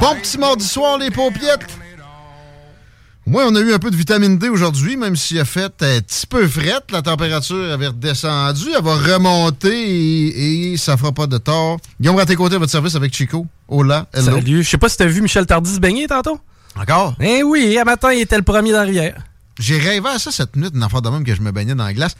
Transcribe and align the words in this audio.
Bon 0.00 0.14
petit 0.20 0.38
mardi 0.38 0.64
soir, 0.66 0.98
les 0.98 1.10
paupiettes. 1.10 1.66
Moi, 3.26 3.44
on 3.48 3.54
a 3.56 3.60
eu 3.60 3.72
un 3.72 3.78
peu 3.78 3.90
de 3.90 3.96
vitamine 3.96 4.38
D 4.38 4.48
aujourd'hui, 4.48 4.96
même 4.96 5.16
s'il 5.16 5.40
a 5.40 5.44
fait 5.44 5.64
un 5.82 6.00
petit 6.00 6.26
peu 6.28 6.46
frette. 6.46 6.92
La 6.92 7.02
température 7.02 7.72
avait 7.72 7.88
redescendu. 7.88 8.66
Elle 8.76 8.84
va 8.84 8.94
remonter 8.94 9.68
et, 9.68 10.72
et 10.72 10.76
ça 10.76 10.96
fera 10.96 11.10
pas 11.10 11.26
de 11.26 11.38
tort. 11.38 11.78
Guillaume 12.00 12.16
Raté-Côté 12.16 12.54
à 12.54 12.58
votre 12.58 12.70
service 12.70 12.94
avec 12.94 13.12
Chico. 13.12 13.46
Hola, 13.66 14.06
hello. 14.12 14.36
Salut. 14.36 14.62
Je 14.62 14.68
sais 14.68 14.78
pas 14.78 14.88
si 14.88 14.96
t'as 14.96 15.06
vu 15.06 15.22
Michel 15.22 15.44
Tardy 15.44 15.74
se 15.74 15.80
baigner 15.80 16.06
tantôt. 16.06 16.38
Encore? 16.78 17.16
Eh 17.20 17.42
oui, 17.42 17.76
à 17.78 17.84
matin, 17.84 18.12
il 18.12 18.20
était 18.20 18.36
le 18.36 18.44
premier 18.44 18.70
dans 18.70 18.78
la 18.78 18.84
rivière. 18.84 19.24
J'ai 19.58 19.78
rêvé 19.78 20.08
à 20.08 20.18
ça 20.18 20.30
cette 20.30 20.54
nuit, 20.54 20.68
une 20.72 20.82
affaire 20.82 21.02
de 21.02 21.08
même 21.08 21.24
que 21.24 21.34
je 21.34 21.40
me 21.40 21.50
baignais 21.50 21.74
dans 21.74 21.84
la 21.84 21.94
glace. 21.94 22.14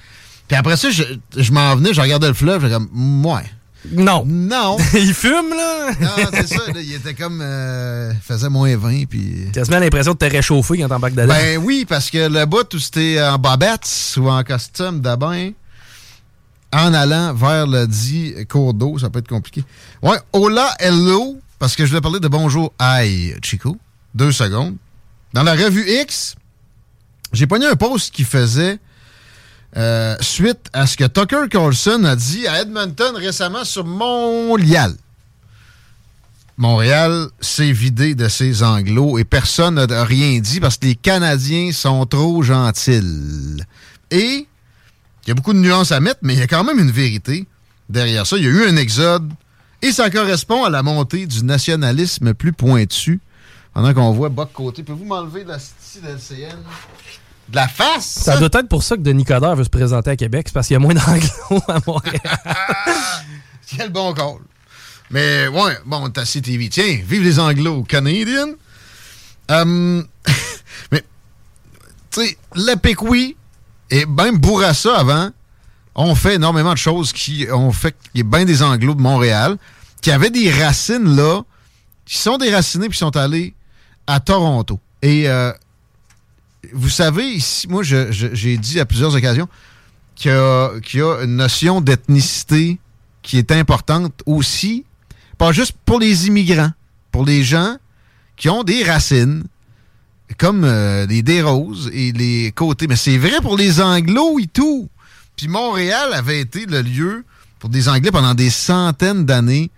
Puis 0.48 0.56
après 0.56 0.76
ça, 0.76 0.90
je, 0.90 1.04
je 1.36 1.52
m'en 1.52 1.76
venais, 1.76 1.92
je 1.92 2.00
regardais 2.00 2.28
le 2.28 2.34
fleuve, 2.34 2.62
j'étais 2.62 2.74
comme, 2.74 3.26
ouais. 3.26 3.44
Non. 3.92 4.24
Non. 4.26 4.76
il 4.94 5.14
fume, 5.14 5.50
là. 5.50 5.90
non, 6.00 6.28
c'est 6.32 6.46
ça. 6.48 6.72
là, 6.72 6.80
il 6.80 6.94
était 6.94 7.14
comme. 7.14 7.40
euh, 7.42 8.12
il 8.14 8.20
faisait 8.20 8.48
moins 8.48 8.76
20, 8.76 9.04
puis. 9.06 9.48
Quasiment 9.52 9.78
l'impression 9.78 10.12
de 10.12 10.18
te 10.18 10.24
réchauffer 10.24 10.78
quand 10.78 10.88
t'embarques 10.88 11.14
dedans. 11.14 11.34
Ben 11.34 11.58
oui, 11.58 11.84
parce 11.88 12.10
que 12.10 12.28
le 12.28 12.44
bout 12.46 12.72
où 12.74 12.78
c'était 12.78 13.22
en 13.22 13.38
bobette 13.38 13.88
ou 14.16 14.28
en 14.28 14.42
costume 14.42 15.00
de 15.00 15.16
bain, 15.16 15.50
en 16.72 16.94
allant 16.94 17.32
vers 17.34 17.66
le 17.66 17.86
dit 17.86 18.34
cours 18.48 18.74
d'eau, 18.74 18.98
ça 18.98 19.10
peut 19.10 19.20
être 19.20 19.28
compliqué. 19.28 19.64
Ouais, 20.02 20.18
hola, 20.32 20.74
hello, 20.78 21.38
parce 21.58 21.76
que 21.76 21.84
je 21.84 21.90
voulais 21.90 22.00
parler 22.00 22.20
de 22.20 22.28
bonjour, 22.28 22.72
aïe, 22.78 23.34
Chico. 23.42 23.76
Deux 24.14 24.32
secondes. 24.32 24.76
Dans 25.32 25.42
la 25.42 25.52
revue 25.54 25.88
X, 26.02 26.34
j'ai 27.32 27.46
pogné 27.46 27.66
un 27.66 27.76
post 27.76 28.12
qui 28.14 28.24
faisait 28.24 28.78
euh, 29.76 30.16
suite 30.20 30.70
à 30.72 30.86
ce 30.86 30.96
que 30.96 31.04
Tucker 31.04 31.48
Carlson 31.50 32.04
a 32.04 32.16
dit 32.16 32.46
à 32.46 32.62
Edmonton 32.62 33.14
récemment 33.14 33.64
sur 33.64 33.84
Montréal. 33.84 34.94
Montréal 36.56 37.28
s'est 37.40 37.72
vidé 37.72 38.14
de 38.14 38.28
ses 38.28 38.62
anglos 38.62 39.18
et 39.18 39.24
personne 39.24 39.74
n'a 39.74 40.04
rien 40.04 40.38
dit 40.40 40.60
parce 40.60 40.78
que 40.78 40.86
les 40.86 40.94
Canadiens 40.94 41.72
sont 41.72 42.06
trop 42.06 42.42
gentils. 42.42 43.60
Et 44.10 44.46
il 45.24 45.28
y 45.28 45.30
a 45.30 45.34
beaucoup 45.34 45.52
de 45.52 45.58
nuances 45.58 45.92
à 45.92 46.00
mettre, 46.00 46.20
mais 46.22 46.32
il 46.32 46.38
y 46.38 46.42
a 46.42 46.46
quand 46.46 46.64
même 46.64 46.78
une 46.78 46.90
vérité 46.90 47.46
derrière 47.90 48.26
ça. 48.26 48.38
Il 48.38 48.44
y 48.44 48.46
a 48.46 48.50
eu 48.50 48.66
un 48.68 48.76
exode 48.76 49.30
et 49.82 49.92
ça 49.92 50.08
correspond 50.08 50.64
à 50.64 50.70
la 50.70 50.82
montée 50.82 51.26
du 51.26 51.44
nationalisme 51.44 52.32
plus 52.32 52.54
pointu. 52.54 53.20
Pendant 53.74 53.92
qu'on 53.92 54.12
voit 54.12 54.30
Boc 54.30 54.52
Côté. 54.54 54.82
Pouvez-vous 54.82 55.04
m'enlever 55.04 55.44
la 55.44 55.58
style 55.58 56.06
LCN 56.06 56.56
de 57.48 57.56
la 57.56 57.68
face? 57.68 58.06
Ça 58.06 58.36
doit 58.38 58.48
être 58.52 58.68
pour 58.68 58.82
ça 58.82 58.96
que 58.96 59.02
Denis 59.02 59.24
Coderre 59.24 59.56
veut 59.56 59.64
se 59.64 59.70
présenter 59.70 60.10
à 60.10 60.16
Québec. 60.16 60.46
C'est 60.48 60.54
parce 60.54 60.66
qu'il 60.66 60.74
y 60.74 60.76
a 60.76 60.80
moins 60.80 60.94
d'anglo 60.94 61.62
à 61.68 61.78
Montréal. 61.86 62.38
Quel 63.66 63.90
bon 63.90 64.12
call. 64.14 64.38
Mais 65.10 65.48
ouais, 65.48 65.78
bon, 65.84 66.08
t'as 66.10 66.24
CTV. 66.24 66.68
Tiens, 66.68 67.00
vive 67.06 67.22
les 67.22 67.38
anglo-canadiens. 67.38 68.54
Euh, 69.50 70.02
mais, 70.92 71.04
tu 72.10 72.20
sais, 72.20 72.38
le 72.54 72.74
Pécoui 72.76 73.36
et 73.90 74.06
même 74.06 74.38
Bourassa 74.38 74.96
avant 74.96 75.30
ont 75.94 76.14
fait 76.14 76.34
énormément 76.34 76.72
de 76.72 76.78
choses 76.78 77.12
qui 77.12 77.46
ont 77.52 77.72
fait 77.72 77.94
qu'il 78.12 78.20
y 78.20 78.26
a 78.26 78.28
bien 78.28 78.44
des 78.44 78.62
anglos 78.62 78.94
de 78.94 79.00
Montréal 79.00 79.56
qui 80.02 80.10
avaient 80.10 80.30
des 80.30 80.50
racines 80.50 81.16
là, 81.16 81.42
qui 82.04 82.18
sont 82.18 82.38
déracinés 82.38 82.88
puis 82.88 82.98
sont 82.98 83.16
allés 83.16 83.54
à 84.06 84.20
Toronto. 84.20 84.78
Et 85.02 85.28
euh, 85.28 85.52
vous 86.72 86.88
savez, 86.88 87.24
ici, 87.24 87.68
moi, 87.68 87.82
j'ai 87.82 88.56
dit 88.58 88.80
à 88.80 88.86
plusieurs 88.86 89.14
occasions 89.14 89.48
qu'il 90.14 90.30
y, 90.30 90.96
y 90.98 91.02
a 91.02 91.22
une 91.22 91.36
notion 91.36 91.80
d'ethnicité 91.80 92.78
qui 93.22 93.38
est 93.38 93.52
importante 93.52 94.22
aussi, 94.24 94.84
pas 95.36 95.52
juste 95.52 95.74
pour 95.84 95.98
les 95.98 96.26
immigrants, 96.28 96.70
pour 97.10 97.24
les 97.24 97.42
gens 97.42 97.76
qui 98.36 98.48
ont 98.48 98.62
des 98.62 98.84
racines, 98.84 99.44
comme 100.38 100.64
euh, 100.64 101.06
les 101.06 101.22
Desroses 101.22 101.90
et 101.92 102.12
les 102.12 102.52
côtés. 102.52 102.86
Mais 102.86 102.96
c'est 102.96 103.18
vrai 103.18 103.40
pour 103.42 103.56
les 103.56 103.80
Anglos 103.80 104.38
et 104.38 104.46
tout. 104.46 104.88
Puis 105.36 105.48
Montréal 105.48 106.12
avait 106.12 106.40
été 106.40 106.66
le 106.66 106.82
lieu 106.82 107.24
pour 107.58 107.70
des 107.70 107.88
Anglais 107.88 108.10
pendant 108.10 108.34
des 108.34 108.50
centaines 108.50 109.24
d'années 109.24 109.70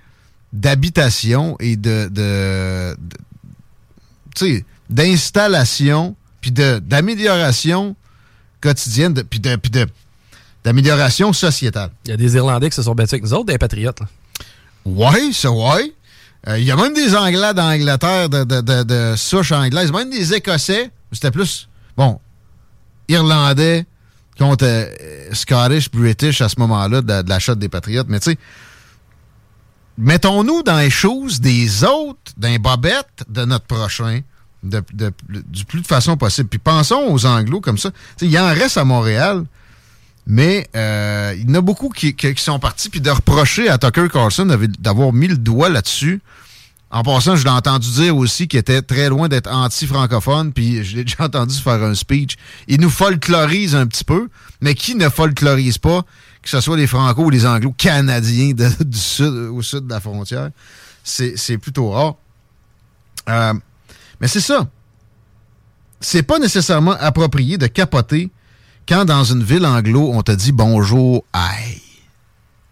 d'habitation 0.53 1.57
et 1.61 1.77
de, 1.77 2.09
de, 2.11 2.97
d'installation 4.89 6.17
puis 6.49 6.53
de- 6.65 6.79
d'amélioration 6.79 7.95
quotidienne, 8.61 9.13
de- 9.13 9.23
puis 9.23 9.39
de, 9.41 9.57
puis 9.57 9.71
de- 9.71 9.87
d'amélioration 10.65 11.33
sociétale. 11.33 11.91
Il 12.07 12.11
y 12.11 12.15
a 12.15 12.17
des 12.17 12.35
Irlandais 12.37 12.71
qui 12.71 12.77
se 12.77 12.83
sont 12.83 12.95
battus 12.95 13.15
avec 13.15 13.25
nous 13.25 13.35
autres, 13.35 13.47
des 13.47 13.59
patriotes. 13.59 14.01
Oui, 14.85 15.33
ça, 15.35 15.51
oui. 15.51 15.93
Il 16.57 16.65
y 16.65 16.71
a 16.71 16.77
même 16.77 16.95
des 16.95 17.15
Anglais 17.15 17.53
d'Angleterre, 17.53 18.29
de, 18.31 18.45
de, 18.45 18.61
de, 18.61 18.83
de 18.85 19.17
souche 19.17 19.53
anglaise, 19.53 19.93
même 19.93 20.09
des 20.11 20.33
Écossais. 20.35 20.91
C'était 21.13 21.31
plus, 21.31 21.69
bon, 21.97 22.19
Irlandais 23.09 23.85
contre 24.39 24.65
euh, 24.65 24.87
Scottish, 25.33 25.91
British 25.91 26.41
à 26.41 26.49
ce 26.49 26.59
moment-là 26.61 27.03
de, 27.03 27.23
de 27.23 27.29
la 27.29 27.39
shot 27.41 27.57
des 27.57 27.69
Patriotes. 27.69 28.07
Mais 28.09 28.21
tu 28.21 28.31
sais, 28.31 28.39
mettons-nous 29.99 30.63
dans 30.63 30.79
les 30.79 30.91
choses 30.91 31.41
des 31.41 31.85
autres, 31.85 32.33
dans 32.37 32.49
les 32.49 32.59
bobettes 32.59 33.25
de 33.29 33.45
notre 33.45 33.67
prochain, 33.67 34.21
du 34.63 35.65
plus 35.65 35.81
de 35.81 35.87
façon 35.87 36.17
possible. 36.17 36.49
Puis 36.49 36.59
pensons 36.59 37.07
aux 37.09 37.27
Anglos 37.27 37.61
comme 37.61 37.79
ça. 37.79 37.91
Tu 37.91 37.97
sais, 38.19 38.27
Il 38.27 38.39
en 38.39 38.49
reste 38.49 38.77
à 38.77 38.85
Montréal. 38.85 39.45
Mais 40.31 40.69
euh, 40.77 41.35
il 41.39 41.49
y 41.49 41.53
en 41.53 41.55
a 41.55 41.61
beaucoup 41.63 41.89
qui, 41.89 42.15
sont 42.37 42.59
partis, 42.59 42.91
puis 42.91 43.01
de 43.01 43.09
reprocher 43.09 43.71
à 43.71 43.79
Tucker 43.79 44.09
Carlson 44.13 44.45
d'av- 44.45 44.67
d'avoir 44.79 45.11
mis 45.15 45.27
le 45.27 45.39
doigt 45.39 45.71
là-dessus. 45.71 46.21
En 46.91 47.03
passant, 47.03 47.35
je 47.35 47.45
l'ai 47.45 47.51
entendu 47.51 47.91
dire 47.91 48.15
aussi 48.15 48.47
qu'il 48.47 48.59
était 48.59 48.83
très 48.83 49.09
loin 49.09 49.29
d'être 49.29 49.51
anti-francophone, 49.51 50.53
puis 50.53 50.85
je 50.85 50.97
l'ai 50.97 51.05
déjà 51.07 51.25
entendu 51.25 51.57
faire 51.57 51.83
un 51.83 51.95
speech. 51.95 52.37
Il 52.67 52.79
nous 52.81 52.91
folklorise 52.91 53.75
un 53.75 53.87
petit 53.87 54.05
peu, 54.05 54.29
mais 54.61 54.75
qui 54.75 54.95
ne 54.97 55.09
folklorise 55.09 55.79
pas, 55.79 56.03
que 56.43 56.51
ce 56.51 56.61
soit 56.61 56.77
les 56.77 56.87
Franco 56.87 57.25
ou 57.25 57.31
les 57.31 57.47
Anglo-Canadiens 57.47 58.53
du 58.81 58.99
sud, 58.99 59.33
au 59.51 59.63
sud 59.63 59.87
de 59.87 59.91
la 59.91 60.01
frontière? 60.01 60.51
C'est 61.05 61.57
plutôt 61.57 61.91
rare. 61.91 62.17
Euh, 63.31 63.55
mais 64.21 64.29
c'est 64.29 64.41
ça. 64.41 64.69
C'est 66.01 66.23
pas 66.23 66.39
nécessairement 66.39 66.97
approprié 67.01 67.59
de 67.59 67.67
capoter 67.67 68.31
quand 68.89 69.05
dans 69.05 69.25
une 69.25 69.43
ville 69.43 69.67
anglo, 69.67 70.11
on 70.15 70.23
te 70.23 70.33
dit 70.33 70.53
bonjour, 70.53 71.25
aïe. 71.33 71.83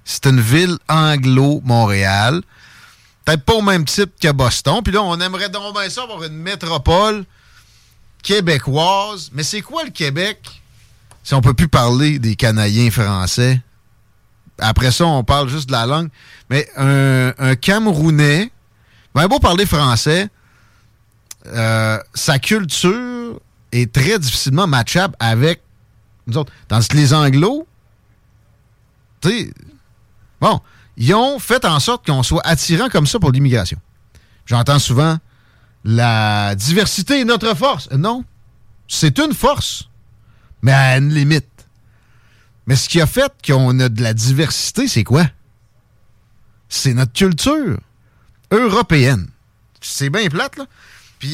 C'est 0.04 0.26
une 0.26 0.40
ville 0.40 0.78
anglo-Montréal. 0.88 2.42
Peut-être 3.24 3.44
pas 3.44 3.54
au 3.54 3.60
même 3.60 3.84
type 3.84 4.12
que 4.20 4.32
Boston. 4.32 4.80
Puis 4.82 4.94
là, 4.94 5.02
on 5.02 5.20
aimerait 5.20 5.50
donc 5.50 5.74
bien 5.74 5.90
ça 5.90 6.04
avoir 6.04 6.22
une 6.22 6.36
métropole 6.36 7.24
québécoise. 8.22 9.30
Mais 9.34 9.42
c'est 9.42 9.60
quoi 9.60 9.84
le 9.84 9.90
Québec 9.90 10.62
si 11.22 11.34
on 11.34 11.40
peut 11.40 11.54
plus 11.54 11.68
parler 11.68 12.18
des 12.18 12.36
Canadiens 12.36 12.90
français? 12.90 13.60
Après 14.58 14.92
ça, 14.92 15.04
on 15.04 15.24
parle 15.24 15.48
juste 15.48 15.66
de 15.66 15.72
la 15.72 15.84
langue. 15.84 16.08
Mais 16.48 16.66
un, 16.76 17.34
un 17.38 17.56
Camerounais, 17.56 18.50
ben 19.14 19.26
beau 19.26 19.38
parler 19.38 19.66
français, 19.66 20.28
euh, 21.46 21.98
sa 22.14 22.38
culture 22.38 23.40
est 23.72 23.92
très 23.92 24.18
difficilement 24.18 24.66
matchable 24.66 25.14
avec 25.18 25.62
nous 26.26 26.38
autres. 26.38 26.52
Tandis 26.68 26.88
que 26.88 26.96
les 26.96 27.14
Anglos, 27.14 27.66
tu 29.20 29.28
sais, 29.28 29.52
bon, 30.40 30.60
ils 30.96 31.14
ont 31.14 31.38
fait 31.38 31.64
en 31.64 31.80
sorte 31.80 32.06
qu'on 32.06 32.22
soit 32.22 32.44
attirant 32.44 32.88
comme 32.88 33.06
ça 33.06 33.18
pour 33.18 33.32
l'immigration. 33.32 33.78
J'entends 34.46 34.78
souvent 34.78 35.18
la 35.84 36.54
diversité 36.56 37.20
est 37.20 37.24
notre 37.24 37.54
force. 37.54 37.88
Non, 37.92 38.24
c'est 38.88 39.18
une 39.18 39.32
force, 39.32 39.88
mais 40.62 40.72
à 40.72 40.98
une 40.98 41.12
limite. 41.14 41.46
Mais 42.66 42.74
ce 42.74 42.88
qui 42.88 43.00
a 43.00 43.06
fait 43.06 43.32
qu'on 43.46 43.78
a 43.78 43.88
de 43.88 44.02
la 44.02 44.12
diversité, 44.12 44.88
c'est 44.88 45.04
quoi? 45.04 45.26
C'est 46.68 46.94
notre 46.94 47.12
culture 47.12 47.78
européenne. 48.50 49.28
C'est 49.80 50.10
bien 50.10 50.28
plate, 50.28 50.56
là. 50.56 50.66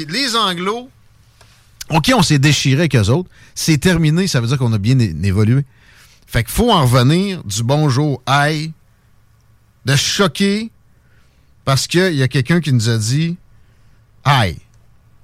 Les 0.08 0.36
Anglos, 0.36 0.88
OK, 1.90 2.12
on 2.14 2.22
s'est 2.22 2.38
déchiré 2.38 2.82
avec 2.82 2.96
eux 2.96 3.08
autres. 3.08 3.28
C'est 3.54 3.78
terminé, 3.78 4.26
ça 4.26 4.40
veut 4.40 4.46
dire 4.46 4.58
qu'on 4.58 4.72
a 4.72 4.78
bien 4.78 4.98
évolué. 4.98 5.64
Fait 6.26 6.42
qu'il 6.44 6.52
faut 6.52 6.70
en 6.70 6.82
revenir 6.86 7.44
du 7.44 7.62
bonjour, 7.62 8.22
aïe, 8.24 8.72
de 9.84 9.96
choquer 9.96 10.70
parce 11.64 11.86
qu'il 11.86 12.14
y 12.14 12.22
a 12.22 12.28
quelqu'un 12.28 12.60
qui 12.60 12.72
nous 12.72 12.88
a 12.88 12.96
dit 12.96 13.36
aïe. 14.24 14.58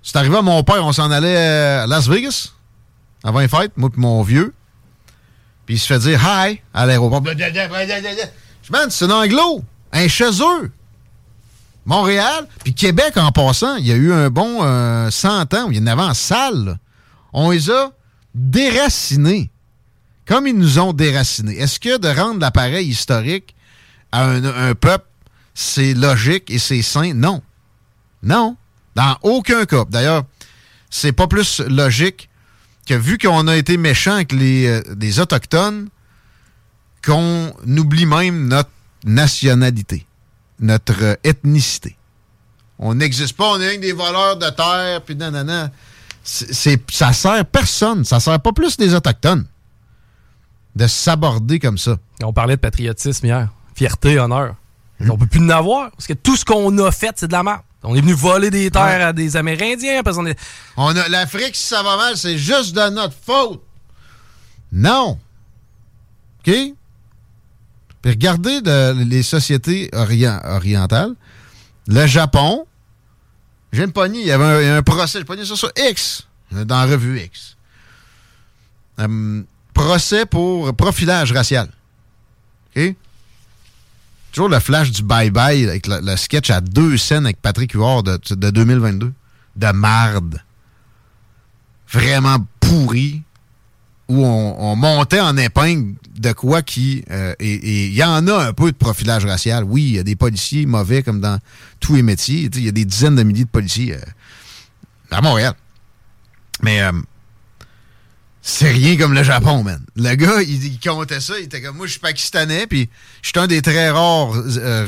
C'est 0.03 0.17
arrivé 0.17 0.37
à 0.37 0.43
mon 0.43 0.62
père, 0.62 0.85
on 0.85 0.93
s'en 0.93 1.11
allait 1.11 1.37
à 1.37 1.87
Las 1.87 2.09
Vegas 2.09 2.53
avant 3.25 3.41
les 3.41 3.49
fêtes, 3.49 3.73
moi 3.76 3.91
et 3.93 4.00
mon 4.00 4.23
vieux. 4.23 4.55
Puis 5.67 5.76
il 5.76 5.79
se 5.79 5.87
fait 5.87 5.99
dire 5.99 6.20
hi 6.23 6.61
à 6.73 6.87
l'aéroport. 6.87 7.23
Je 7.25 8.73
Man, 8.73 8.91
c'est 8.91 9.06
un 9.06 9.11
anglo, 9.11 9.65
un 9.93 10.09
chez 10.09 10.31
eux. 10.43 10.70
Montréal, 11.88 12.46
puis 12.62 12.75
Québec 12.75 13.17
en 13.17 13.32
passant, 13.32 13.76
il 13.76 13.87
y 13.87 13.93
a 13.93 13.96
eu 13.96 14.12
un 14.12 14.31
bon 14.31 14.62
euh, 14.62 15.11
100 15.11 15.55
ans 15.55 15.70
il 15.70 15.79
y 15.79 15.81
en 15.81 15.87
avait 15.87 16.02
en 16.02 16.14
salle. 16.14 16.79
On 17.32 17.50
les 17.50 17.70
a 17.70 17.93
déracinés. 18.35 19.50
Comme 20.26 20.46
ils 20.46 20.56
nous 20.56 20.79
ont 20.79 20.93
déracinés. 20.93 21.56
Est-ce 21.58 21.81
que 21.81 21.99
de 21.99 22.08
rendre 22.08 22.40
l'appareil 22.40 22.87
historique 22.87 23.55
à 24.12 24.26
un, 24.26 24.44
un 24.44 24.75
peuple, 24.75 25.06
c'est 25.55 25.94
logique 25.94 26.50
et 26.50 26.58
c'est 26.58 26.82
sain? 26.82 27.14
Non. 27.14 27.43
Non. 28.23 28.56
Dans 28.94 29.17
aucun 29.23 29.64
cas. 29.64 29.84
D'ailleurs, 29.88 30.25
c'est 30.91 31.12
pas 31.12 31.26
plus 31.26 31.61
logique 31.61 32.29
que 32.87 32.94
vu 32.94 33.19
qu'on 33.19 33.46
a 33.49 33.56
été 33.56 33.76
méchant 33.76 34.14
avec 34.14 34.32
les, 34.32 34.67
euh, 34.67 34.82
les 34.99 35.20
Autochtones, 35.20 35.88
qu'on 37.05 37.52
oublie 37.67 38.06
même 38.06 38.49
notre 38.49 38.70
nationalité, 39.05 40.05
notre 40.60 41.19
ethnicité. 41.25 41.96
On 42.78 42.94
n'existe 42.94 43.37
pas, 43.37 43.50
on 43.50 43.60
est 43.60 43.69
rien 43.69 43.76
que 43.76 43.82
des 43.82 43.93
voleurs 43.93 44.37
de 44.37 44.49
terre, 44.50 45.02
puis 45.02 45.16
nanana. 45.16 45.70
C'est, 46.22 46.81
ça 46.90 47.12
sert 47.12 47.44
personne, 47.46 48.05
ça 48.05 48.20
sert 48.20 48.38
pas 48.40 48.52
plus 48.52 48.76
des 48.76 48.94
Autochtones 48.94 49.46
de 50.76 50.87
s'aborder 50.87 51.58
comme 51.58 51.78
ça. 51.78 51.96
On 52.22 52.32
parlait 52.32 52.56
de 52.56 52.60
patriotisme 52.60 53.26
hier. 53.26 53.49
Fierté, 53.75 54.19
honneur. 54.19 54.55
On 55.08 55.16
peut 55.16 55.26
plus 55.26 55.40
en 55.40 55.49
avoir. 55.50 55.90
Parce 55.93 56.06
que 56.06 56.12
tout 56.12 56.37
ce 56.37 56.44
qu'on 56.44 56.76
a 56.78 56.90
fait, 56.93 57.12
c'est 57.16 57.28
de 57.28 57.32
la 57.32 57.43
merde. 57.43 57.60
On 57.82 57.94
est 57.94 58.00
venu 58.00 58.12
voler 58.12 58.50
des 58.50 58.70
terres 58.70 58.82
Ouais. 58.84 59.02
à 59.02 59.12
des 59.12 59.37
Amérindiens 59.37 60.02
parce 60.02 60.16
qu'on 60.16 60.26
est. 60.26 60.38
On 60.76 60.94
a 60.96 61.08
l'Afrique, 61.08 61.55
si 61.55 61.66
ça 61.66 61.82
va 61.82 61.96
mal, 61.96 62.16
c'est 62.16 62.37
juste 62.37 62.75
de 62.75 62.90
notre 62.90 63.14
faute. 63.25 63.62
Non. 64.72 65.19
OK? 66.46 66.55
Puis 68.02 68.10
regardez 68.12 68.60
de- 68.60 69.02
les 69.04 69.22
sociétés 69.22 69.88
orient- 69.92 70.40
orientales. 70.44 71.14
Le 71.86 72.06
Japon, 72.06 72.66
j'ai 73.72 73.84
une 73.84 73.92
pognée, 73.92 74.20
il 74.20 74.26
y 74.26 74.30
avait 74.32 74.68
un, 74.68 74.82
procès, 74.82 75.18
j'ai 75.18 75.24
pogné 75.24 75.44
ça 75.44 75.56
sur 75.56 75.70
X, 75.76 76.26
dans 76.52 76.76
la 76.80 76.86
revue 76.86 77.20
X. 77.20 77.56
Hum, 78.98 79.44
procès 79.74 80.26
pour 80.26 80.74
profilage 80.74 81.32
racial. 81.32 81.68
OK? 82.76 82.94
Toujours 84.32 84.48
le 84.48 84.60
flash 84.60 84.90
du 84.90 85.02
bye-bye 85.02 85.68
avec 85.68 85.86
le, 85.86 86.00
le 86.02 86.16
sketch 86.16 86.50
à 86.50 86.60
deux 86.60 86.96
scènes 86.98 87.24
avec 87.24 87.40
Patrick 87.40 87.72
Huard 87.72 88.02
de, 88.02 88.18
de 88.30 88.50
2022. 88.50 89.12
De 89.56 89.72
marde. 89.72 90.42
Vraiment 91.90 92.46
pourri. 92.60 93.22
Où 94.08 94.25
on, 94.25 94.56
on 94.58 94.76
montait 94.76 95.20
en 95.20 95.37
épingle 95.37 95.94
de 96.19 96.32
quoi 96.32 96.62
qui... 96.62 97.05
euh, 97.10 97.34
et 97.38 97.87
il 97.87 97.94
y 97.94 98.02
en 98.02 98.26
a 98.26 98.46
un 98.46 98.52
peu 98.52 98.72
de 98.72 98.76
profilage 98.76 99.25
racial. 99.25 99.64
Oui, 99.64 99.82
il 99.82 99.94
y 99.96 99.99
a 99.99 100.02
des 100.02 100.16
policiers 100.16 100.66
mauvais 100.66 101.02
comme 101.02 101.20
dans 101.20 101.38
tous 101.81 101.94
les 101.94 102.02
métiers. 102.02 102.49
Il 102.55 102.64
y 102.64 102.69
a 102.69 102.72
des 102.72 102.84
dizaines 102.84 103.16
de 103.16 103.22
milliers 103.22 103.44
de 103.44 103.50
policiers 103.50 103.94
euh, 103.94 104.00
à 105.10 105.20
Montréal. 105.20 105.55
Mais... 106.62 106.82
euh, 106.82 106.93
c'est 108.40 108.70
rien 108.70 108.96
comme 108.96 109.12
le 109.12 109.22
Japon, 109.22 109.62
man. 109.62 109.84
Le 109.94 110.14
gars, 110.14 110.40
il, 110.40 110.81
comptait 110.81 111.20
ça, 111.20 111.38
il 111.38 111.44
était 111.44 111.60
comme 111.60 111.76
moi, 111.76 111.87
je 111.87 111.93
suis 111.93 112.00
pakistanais, 112.00 112.66
puis 112.66 112.88
je 113.20 113.28
suis 113.28 113.38
un 113.38 113.46
des 113.46 113.60
très 113.60 113.90
rares 113.90 114.31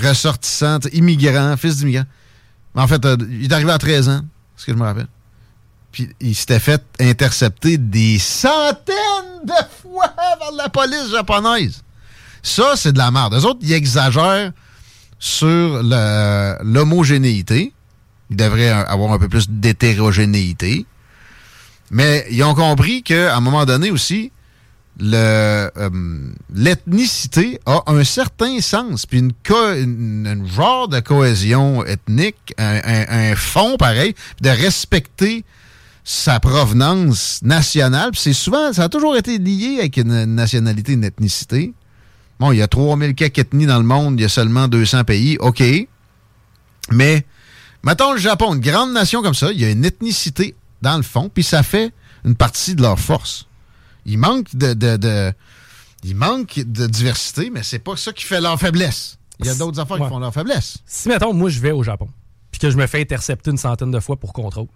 ressortissants, 0.02 0.78
immigrants, 0.94 1.55
fils 1.58 1.76
d'immigrants. 1.76 2.06
En 2.75 2.88
fait, 2.88 3.06
il 3.28 3.44
est 3.44 3.52
arrivé 3.52 3.70
à 3.70 3.76
13 3.76 4.08
ans, 4.08 4.22
ce 4.56 4.64
que 4.64 4.72
je 4.72 4.78
me 4.78 4.82
rappelle. 4.84 5.08
Puis 5.93 6.08
il 6.20 6.34
s'était 6.34 6.58
fait 6.61 6.82
intercepter 7.00 7.76
des 7.76 8.19
centaines 8.19 8.94
de 9.44 9.52
fois 9.82 10.08
par 10.08 10.52
la 10.56 10.69
police 10.69 11.10
japonaise. 11.10 11.82
Ça, 12.42 12.72
c'est 12.76 12.92
de 12.92 12.98
la 12.98 13.10
merde. 13.10 13.34
Les 13.34 13.44
autres, 13.44 13.60
ils 13.62 13.72
exagèrent 13.72 14.52
sur 15.19 15.82
l'homogénéité. 16.62 17.72
Ils 18.31 18.37
devraient 18.37 18.70
avoir 18.70 19.12
un 19.12 19.19
peu 19.19 19.28
plus 19.28 19.48
d'hétérogénéité. 19.50 20.87
Mais 21.90 22.25
ils 22.31 22.42
ont 22.44 22.54
compris 22.54 23.02
qu'à 23.02 23.37
un 23.37 23.40
moment 23.40 23.64
donné 23.66 23.90
aussi, 23.90 24.31
euh, 25.02 25.69
l'ethnicité 26.54 27.60
a 27.66 27.82
un 27.86 28.04
certain 28.04 28.60
sens, 28.60 29.06
puis 29.06 29.19
une, 29.19 29.34
genre 30.54 30.88
de 30.88 31.00
cohésion 31.00 31.84
ethnique, 31.84 32.54
un, 32.58 32.76
un- 32.84 33.31
un 33.32 33.36
fond 33.36 33.76
pareil, 33.76 34.14
de 34.40 34.50
respecter 34.50 35.44
sa 36.12 36.40
provenance 36.40 37.40
nationale. 37.44 38.10
Puis 38.10 38.20
c'est 38.20 38.32
souvent, 38.32 38.72
ça 38.72 38.84
a 38.84 38.88
toujours 38.88 39.16
été 39.16 39.38
lié 39.38 39.76
avec 39.78 39.96
une 39.96 40.24
nationalité, 40.24 40.92
une 40.94 41.04
ethnicité. 41.04 41.72
Bon, 42.40 42.50
il 42.50 42.58
y 42.58 42.62
a 42.62 42.66
3000 42.66 43.14
quelques 43.14 43.38
ethnies 43.38 43.66
dans 43.66 43.78
le 43.78 43.84
monde, 43.84 44.18
il 44.18 44.22
y 44.22 44.26
a 44.26 44.28
seulement 44.28 44.66
200 44.66 45.04
pays, 45.04 45.36
OK. 45.38 45.62
Mais, 46.90 47.24
mettons 47.84 48.12
le 48.12 48.18
Japon, 48.18 48.54
une 48.54 48.60
grande 48.60 48.92
nation 48.92 49.22
comme 49.22 49.34
ça, 49.34 49.52
il 49.52 49.60
y 49.60 49.64
a 49.64 49.70
une 49.70 49.84
ethnicité 49.84 50.56
dans 50.82 50.96
le 50.96 51.02
fond, 51.04 51.30
puis 51.32 51.44
ça 51.44 51.62
fait 51.62 51.92
une 52.24 52.34
partie 52.34 52.74
de 52.74 52.82
leur 52.82 52.98
force. 52.98 53.46
Il 54.04 54.18
manque 54.18 54.54
de, 54.56 54.72
de, 54.74 54.96
de- 54.96 55.32
il 56.02 56.16
manque 56.16 56.58
de 56.58 56.86
diversité, 56.88 57.50
mais 57.50 57.62
c'est 57.62 57.78
pas 57.78 57.94
ça 57.96 58.12
qui 58.12 58.24
fait 58.24 58.40
leur 58.40 58.58
faiblesse. 58.58 59.16
Il 59.38 59.46
y 59.46 59.48
a 59.50 59.54
d'autres 59.54 59.78
affaires 59.78 59.98
Ouais. 60.00 60.06
qui 60.06 60.12
font 60.12 60.18
leur 60.18 60.34
faiblesse. 60.34 60.78
Si, 60.86 61.08
mettons, 61.08 61.32
moi, 61.32 61.50
je 61.50 61.60
vais 61.60 61.70
au 61.72 61.82
Japon, 61.84 62.08
puis 62.50 62.58
que 62.58 62.69
je 62.70 62.76
me 62.76 62.86
fais 62.88 63.00
intercepter 63.00 63.50
une 63.52 63.58
centaine 63.58 63.90
de 63.90 64.00
fois 64.00 64.17
pour 64.17 64.32
contrôle, 64.32 64.67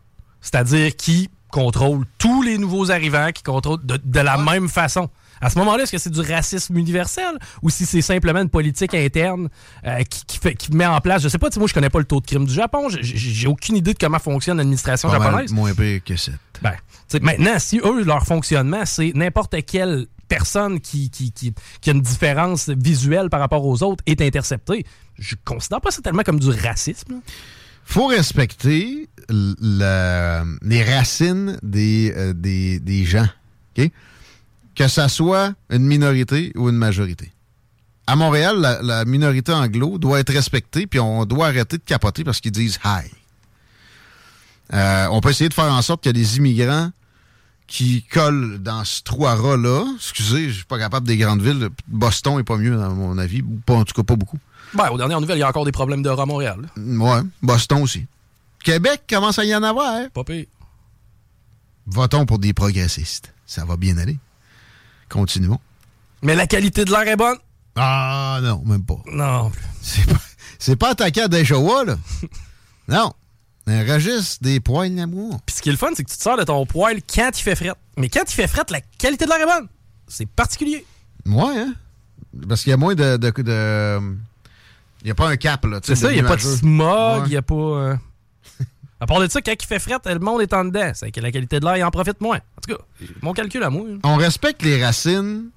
c'est-à-dire 0.45 0.95
qui 0.95 1.31
contrôle 1.51 2.05
tous 2.19 2.43
les 2.43 2.59
nouveaux 2.59 2.91
arrivants, 2.91 3.31
qui 3.33 3.43
contrôle 3.43 3.85
de, 3.85 3.97
de 4.05 4.21
la 4.21 4.37
même 4.37 4.69
façon. 4.69 5.09
À 5.41 5.51
ce 5.51 5.59
moment-là, 5.59 5.83
est-ce 5.83 5.93
que 5.93 5.99
c'est 5.99 6.11
du 6.11 6.21
racisme 6.21 6.77
universel 6.79 7.39
ou 7.63 7.69
si 7.71 7.87
c'est 7.87 8.01
simplement 8.03 8.41
une 8.41 8.49
politique 8.49 8.95
interne 8.95 9.49
euh, 9.85 10.03
qui, 10.05 10.25
qui 10.27 10.39
fait, 10.39 10.55
qui 10.55 10.73
met 10.73 10.87
en 10.87 11.01
place, 11.01 11.23
je 11.23 11.29
sais 11.29 11.39
pas, 11.39 11.49
moi 11.57 11.67
je 11.67 11.75
connais 11.75 11.91
pas 11.91 11.99
le 11.99 12.05
taux 12.05 12.21
de 12.21 12.27
crime 12.27 12.45
du 12.47 12.55
Japon, 12.55 12.89
j'ai- 12.89 13.47
aucune 13.49 13.77
idée 13.77 13.93
de 13.95 13.99
comment 13.99 14.19
fonctionne 14.21 14.57
l'administration 14.59 15.09
Pas 15.11 15.19
mal 15.19 15.29
japonaise. 15.29 15.53
moins 15.53 15.75
pire 15.75 16.01
que 16.05 16.17
ça. 16.17 16.33
Ben, 16.63 16.75
maintenant, 17.21 17.59
si 17.59 17.79
eux, 17.85 18.05
leur 18.05 18.25
fonctionnement, 18.25 18.85
c'est 18.87 19.13
n'importe 19.15 19.55
quelle 19.67 20.07
personne 20.29 20.81
qui, 20.81 21.11
qui, 21.11 21.31
qui, 21.33 21.53
qui 21.81 21.91
a 21.91 21.93
une 21.93 22.01
différence 22.01 22.69
visuelle 22.71 23.29
par 23.29 23.41
rapport 23.41 23.65
aux 23.67 23.83
autres 23.83 24.03
est 24.07 24.23
interceptée, 24.23 24.85
je 25.19 25.35
considère 25.45 25.81
pas 25.81 25.91
ça 25.91 26.01
tellement 26.01 26.23
comme 26.23 26.41
du 26.41 26.49
racisme. 26.51 27.13
là. 27.13 27.19
Faut 27.85 28.07
respecter 28.07 29.09
les 29.29 30.85
racines 30.85 31.59
des, 31.63 32.13
euh, 32.17 33.05
gens. 33.05 33.29
Que 34.75 34.89
ça 34.89 35.09
soit 35.09 35.55
une 35.71 35.87
minorité 35.87 36.53
ou 36.57 36.69
une 36.69 36.77
majorité. 36.77 37.31
À 38.07 38.17
Montréal, 38.17 38.81
la, 38.83 39.05
minorité 39.05 39.53
anglo 39.53 39.99
doit 39.99 40.21
être 40.21 40.33
respectée, 40.33 40.87
puis 40.87 40.99
on 40.99 41.25
doit 41.25 41.47
arrêter 41.47 41.79
de 41.79 41.83
capoter 41.85 42.25
parce 42.25 42.41
qu'ils 42.41 42.53
disent 42.53 42.79
hi. 42.85 43.09
Euh, 44.73 45.07
on 45.11 45.21
peut 45.21 45.31
essayer 45.31 45.49
de 45.49 45.55
faire 45.55 45.73
en 45.73 45.81
sorte 45.81 46.03
qu'il 46.03 46.09
y 46.09 46.21
a 46.21 46.21
des 46.21 46.37
immigrants 46.39 46.91
qui 47.67 48.03
collent 48.03 48.59
dans 48.59 48.85
ce 48.85 49.03
trou-là. 49.03 49.85
Excusez, 49.97 50.49
je 50.49 50.55
suis 50.55 50.65
pas 50.65 50.79
capable 50.79 51.07
des 51.07 51.17
grandes 51.17 51.43
villes. 51.43 51.69
Boston 51.89 52.39
est 52.41 52.45
pas 52.45 52.57
mieux, 52.57 52.81
à 52.81 52.89
mon 52.89 53.17
avis. 53.17 53.43
Pas, 53.65 53.75
en 53.75 53.85
tout 53.85 53.95
cas, 53.95 54.03
pas 54.03 54.17
beaucoup. 54.17 54.39
Ben, 54.73 54.89
aux 54.91 54.97
dernières 54.99 55.21
nouvelles, 55.21 55.37
il 55.37 55.41
y 55.41 55.45
a 55.45 55.49
encore 55.49 55.65
des 55.65 55.73
problèmes 55.73 56.03
de 56.03 56.09
à 56.09 56.27
Montréal. 56.27 56.61
là. 56.77 56.83
Ouais, 56.83 57.21
Boston 57.43 57.83
aussi. 57.83 58.07
Québec 58.65 59.03
commence 59.09 59.39
à 59.39 59.45
y 59.45 59.55
en 59.55 59.63
avoir. 59.63 59.93
hein? 59.95 60.09
Pas 60.13 60.25
pire. 60.25 60.47
Votons 61.87 62.25
pour 62.27 62.39
des 62.39 62.53
progressistes? 62.55 63.33
Ça 63.47 63.65
va 63.65 63.77
bien 63.77 63.99
aller. 63.99 64.17
Continuons. 65.09 65.61
Mais 66.23 66.35
la 66.35 66.47
qualité 66.47 66.85
de 66.85 66.91
l'air 66.91 67.07
est 67.07 67.17
bonne? 67.17 67.37
Ah 67.77 68.39
non, 68.43 68.63
même 68.65 68.85
pas. 68.85 68.97
Non. 69.13 69.53
C'est 69.83 70.07
pas, 70.07 70.21
c'est 70.59 70.77
pas 70.77 70.91
attaqué 70.91 71.23
à 71.23 71.29
Deshawa, 71.29 71.85
là. 71.85 71.97
non. 72.89 73.13
Un 73.67 73.83
registre 73.93 74.43
des 74.43 74.61
poils 74.61 74.95
d'amour. 74.95 75.41
Puis 75.47 75.57
ce 75.57 75.63
qui 75.63 75.69
est 75.71 75.73
le 75.73 75.79
fun, 75.79 75.89
c'est 75.95 76.05
que 76.05 76.11
tu 76.11 76.17
te 76.17 76.23
sors 76.23 76.37
de 76.37 76.45
ton 76.45 76.65
poil 76.67 77.01
quand 77.03 77.31
il 77.35 77.43
fait 77.43 77.55
fret. 77.55 77.73
Mais 77.97 78.09
quand 78.09 78.23
il 78.29 78.33
fait 78.35 78.47
fret, 78.49 78.65
la 78.71 78.81
qualité 78.81 79.25
de 79.25 79.31
l'air 79.31 79.41
est 79.41 79.47
bonne. 79.61 79.69
C'est 80.09 80.27
particulier. 80.29 80.85
Ouais, 81.27 81.59
hein? 81.59 81.75
Parce 82.49 82.63
qu'il 82.63 82.71
y 82.71 82.75
a 82.75 82.77
moins 82.77 82.95
de, 82.95 83.17
de, 83.17 83.31
de, 83.31 84.17
Il 85.05 85.09
n'y 85.09 85.11
a 85.11 85.15
pas 85.15 85.29
un 85.29 85.37
cap, 85.37 85.67
là. 85.67 85.81
C'est 85.83 85.97
ça, 85.97 86.11
il 86.11 86.15
n'y 86.15 86.21
a 86.21 86.25
pas 86.25 86.37
de 86.37 86.41
smog, 86.41 87.25
il 87.27 87.31
n'y 87.31 87.37
a 87.37 87.43
pas. 87.43 87.55
Euh, 87.55 87.97
à 89.01 89.07
part 89.07 89.21
de 89.21 89.29
ça, 89.29 89.43
quand 89.43 89.53
il 89.53 89.67
fait 89.67 89.79
fret, 89.79 89.99
le 90.07 90.19
monde 90.19 90.41
est 90.41 90.53
en 90.55 90.65
dedans. 90.65 90.93
C'est 90.95 91.11
que 91.11 91.21
la 91.21 91.31
qualité 91.31 91.61
de 91.61 91.65
l'air, 91.67 91.77
il 91.77 91.85
en 91.85 91.91
profite 91.91 92.23
moins. 92.23 92.39
En 92.39 92.61
tout 92.67 92.75
cas, 92.75 92.83
mon 93.21 93.35
calcul 93.35 93.63
à 93.63 93.69
moi. 93.69 93.85
On 94.03 94.17
respecte 94.17 94.63
les 94.63 94.83
racines 94.83 95.51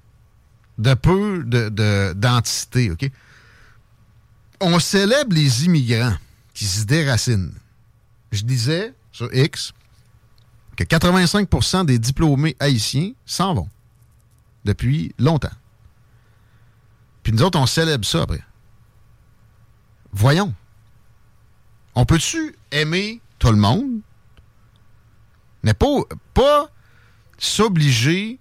de 0.76 0.92
peu 0.92 1.42
d'entité, 1.44 2.88
de, 2.88 2.92
OK? 2.92 3.10
On 4.60 4.78
célèbre 4.78 5.34
les 5.34 5.64
immigrants 5.64 6.16
qui 6.52 6.66
se 6.66 6.84
déracinent. 6.84 7.54
Je 8.32 8.42
disais 8.42 8.92
sur 9.12 9.32
X 9.34 9.72
que 10.76 10.84
85% 10.84 11.86
des 11.86 11.98
diplômés 11.98 12.54
haïtiens 12.60 13.12
s'en 13.24 13.54
vont 13.54 13.68
depuis 14.66 15.14
longtemps. 15.18 15.48
Puis 17.22 17.32
nous 17.32 17.42
autres, 17.42 17.58
on 17.58 17.66
célèbre 17.66 18.04
ça 18.04 18.22
après. 18.22 18.42
Voyons. 20.12 20.54
On 21.94 22.04
peut-tu 22.04 22.54
aimer 22.70 23.20
tout 23.38 23.50
le 23.50 23.56
monde, 23.56 24.00
mais 25.62 25.74
pas, 25.74 26.70
s'obliger 27.38 28.38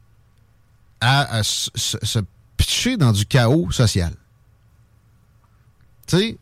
à, 1.02 1.42
se, 1.44 2.20
pitcher 2.56 2.98
dans 2.98 3.12
du 3.12 3.26
chaos 3.26 3.72
social? 3.72 4.14
Tu 6.08 6.18
sais, 6.18 6.38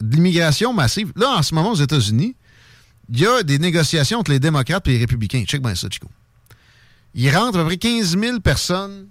l'immigration 0.00 0.72
massive. 0.72 1.12
Là, 1.16 1.30
en 1.36 1.42
ce 1.42 1.54
moment, 1.54 1.72
aux 1.72 1.76
États-Unis, 1.76 2.34
il 3.12 3.20
y 3.20 3.26
a 3.26 3.42
des 3.42 3.58
négociations 3.58 4.20
entre 4.20 4.30
les 4.30 4.40
démocrates 4.40 4.86
et 4.88 4.92
les 4.92 4.98
républicains. 4.98 5.44
Check 5.44 5.62
bien 5.62 5.74
ça, 5.74 5.88
Chico. 5.90 6.08
Il 7.14 7.36
rentre 7.36 7.58
à 7.58 7.62
peu 7.62 7.66
près 7.66 7.76
15 7.76 8.16
000 8.16 8.40
personnes 8.40 9.08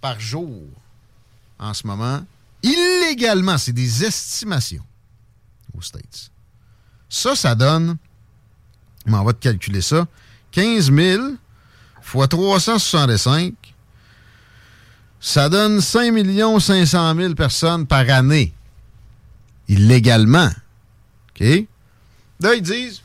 par 0.00 0.20
jour 0.20 0.62
en 1.58 1.74
ce 1.74 1.86
moment. 1.86 2.24
Illégalement, 2.66 3.58
c'est 3.58 3.72
des 3.72 4.04
estimations 4.04 4.84
aux 5.72 5.82
States. 5.82 6.30
Ça, 7.08 7.36
ça 7.36 7.54
donne, 7.54 7.96
on 9.06 9.24
va 9.24 9.32
te 9.32 9.38
calculer 9.38 9.80
ça, 9.80 10.06
15 10.50 10.92
000 10.92 11.24
fois 12.02 12.26
365, 12.26 13.54
ça 15.20 15.48
donne 15.48 15.80
5 15.80 16.12
500 16.60 17.14
000 17.14 17.34
personnes 17.34 17.86
par 17.86 18.08
année, 18.10 18.52
illégalement. 19.68 20.50
OK? 21.30 21.46
Là, 22.40 22.54
ils 22.54 22.62
disent, 22.62 23.00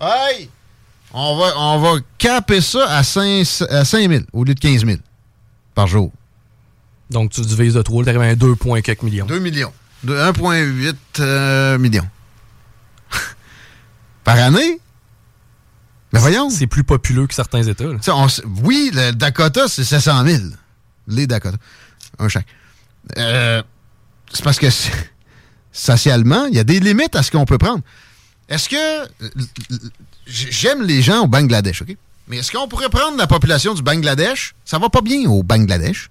hey, 0.00 0.50
on 1.12 1.38
va, 1.38 1.58
on 1.58 1.80
va 1.80 2.00
caper 2.18 2.60
ça 2.60 2.90
à 2.90 3.02
5, 3.02 3.46
à 3.70 3.84
5 3.84 4.10
000 4.10 4.24
au 4.34 4.44
lieu 4.44 4.54
de 4.54 4.60
15 4.60 4.84
000 4.84 4.98
par 5.74 5.86
jour. 5.86 6.12
Donc, 7.10 7.30
tu 7.30 7.40
divises 7.40 7.74
de 7.74 7.82
3, 7.82 8.04
tu 8.04 8.10
arrives 8.10 8.20
à 8.20 8.34
2 8.34 8.54
points 8.56 8.80
quelques 8.80 9.02
millions. 9.02 9.26
2 9.26 9.38
millions. 9.38 9.72
1,8 10.06 10.94
euh, 11.20 11.78
millions. 11.78 12.08
Par 14.24 14.36
année? 14.36 14.80
Mais 16.12 16.20
voyons. 16.20 16.50
C'est 16.50 16.66
plus 16.66 16.84
populeux 16.84 17.26
que 17.26 17.34
certains 17.34 17.62
États. 17.62 17.84
oui, 18.62 18.90
le 18.92 19.12
Dakota, 19.12 19.68
c'est 19.68 19.84
700 19.84 20.24
000. 20.26 20.42
Les 21.06 21.26
Dakota. 21.26 21.56
Un 22.18 22.28
chaque. 22.28 22.46
Euh, 23.16 23.62
c'est 24.32 24.44
parce 24.44 24.58
que 24.58 24.66
socialement, 25.72 26.46
il 26.46 26.54
y 26.54 26.58
a 26.58 26.64
des 26.64 26.80
limites 26.80 27.16
à 27.16 27.22
ce 27.22 27.30
qu'on 27.30 27.44
peut 27.44 27.58
prendre. 27.58 27.82
Est-ce 28.48 28.68
que. 28.68 29.08
J'aime 30.26 30.82
les 30.82 31.00
gens 31.00 31.24
au 31.24 31.26
Bangladesh, 31.26 31.82
OK? 31.82 31.96
Mais 32.28 32.38
est-ce 32.38 32.52
qu'on 32.52 32.68
pourrait 32.68 32.90
prendre 32.90 33.16
la 33.16 33.26
population 33.26 33.72
du 33.72 33.82
Bangladesh? 33.82 34.54
Ça 34.64 34.78
va 34.78 34.90
pas 34.90 35.00
bien 35.00 35.28
au 35.28 35.42
Bangladesh. 35.42 36.10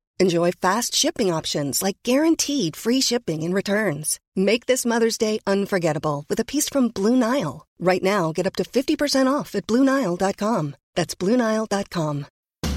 Enjoy 0.21 0.51
fast 0.51 0.93
shipping 0.93 1.33
options 1.33 1.81
like 1.81 1.97
guaranteed 2.03 2.75
free 2.75 3.01
shipping 3.01 3.41
and 3.41 3.55
returns. 3.55 4.19
Make 4.35 4.67
this 4.67 4.85
Mother's 4.85 5.17
Day 5.17 5.39
unforgettable 5.47 6.25
with 6.29 6.39
a 6.39 6.45
piece 6.45 6.69
from 6.69 6.89
Blue 6.89 7.15
Nile. 7.15 7.65
Right 7.79 8.03
now, 8.03 8.31
get 8.31 8.45
up 8.45 8.55
to 8.57 8.63
50% 8.63 9.33
off 9.33 9.55
at 9.55 9.65
BlueNile.com. 9.65 10.75
That's 10.93 11.15
BlueNile.com. 11.15 12.27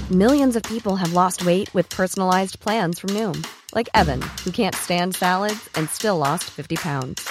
Millions 0.09 0.55
of 0.55 0.63
people 0.63 0.95
have 0.95 1.13
lost 1.13 1.45
weight 1.45 1.71
with 1.75 1.87
personalized 1.91 2.59
plans 2.59 2.97
from 2.97 3.11
Noom, 3.11 3.45
like 3.75 3.89
Evan, 3.93 4.23
who 4.43 4.49
can't 4.49 4.73
stand 4.73 5.13
salads 5.13 5.69
and 5.75 5.87
still 5.87 6.17
lost 6.17 6.45
50 6.45 6.77
pounds. 6.77 7.29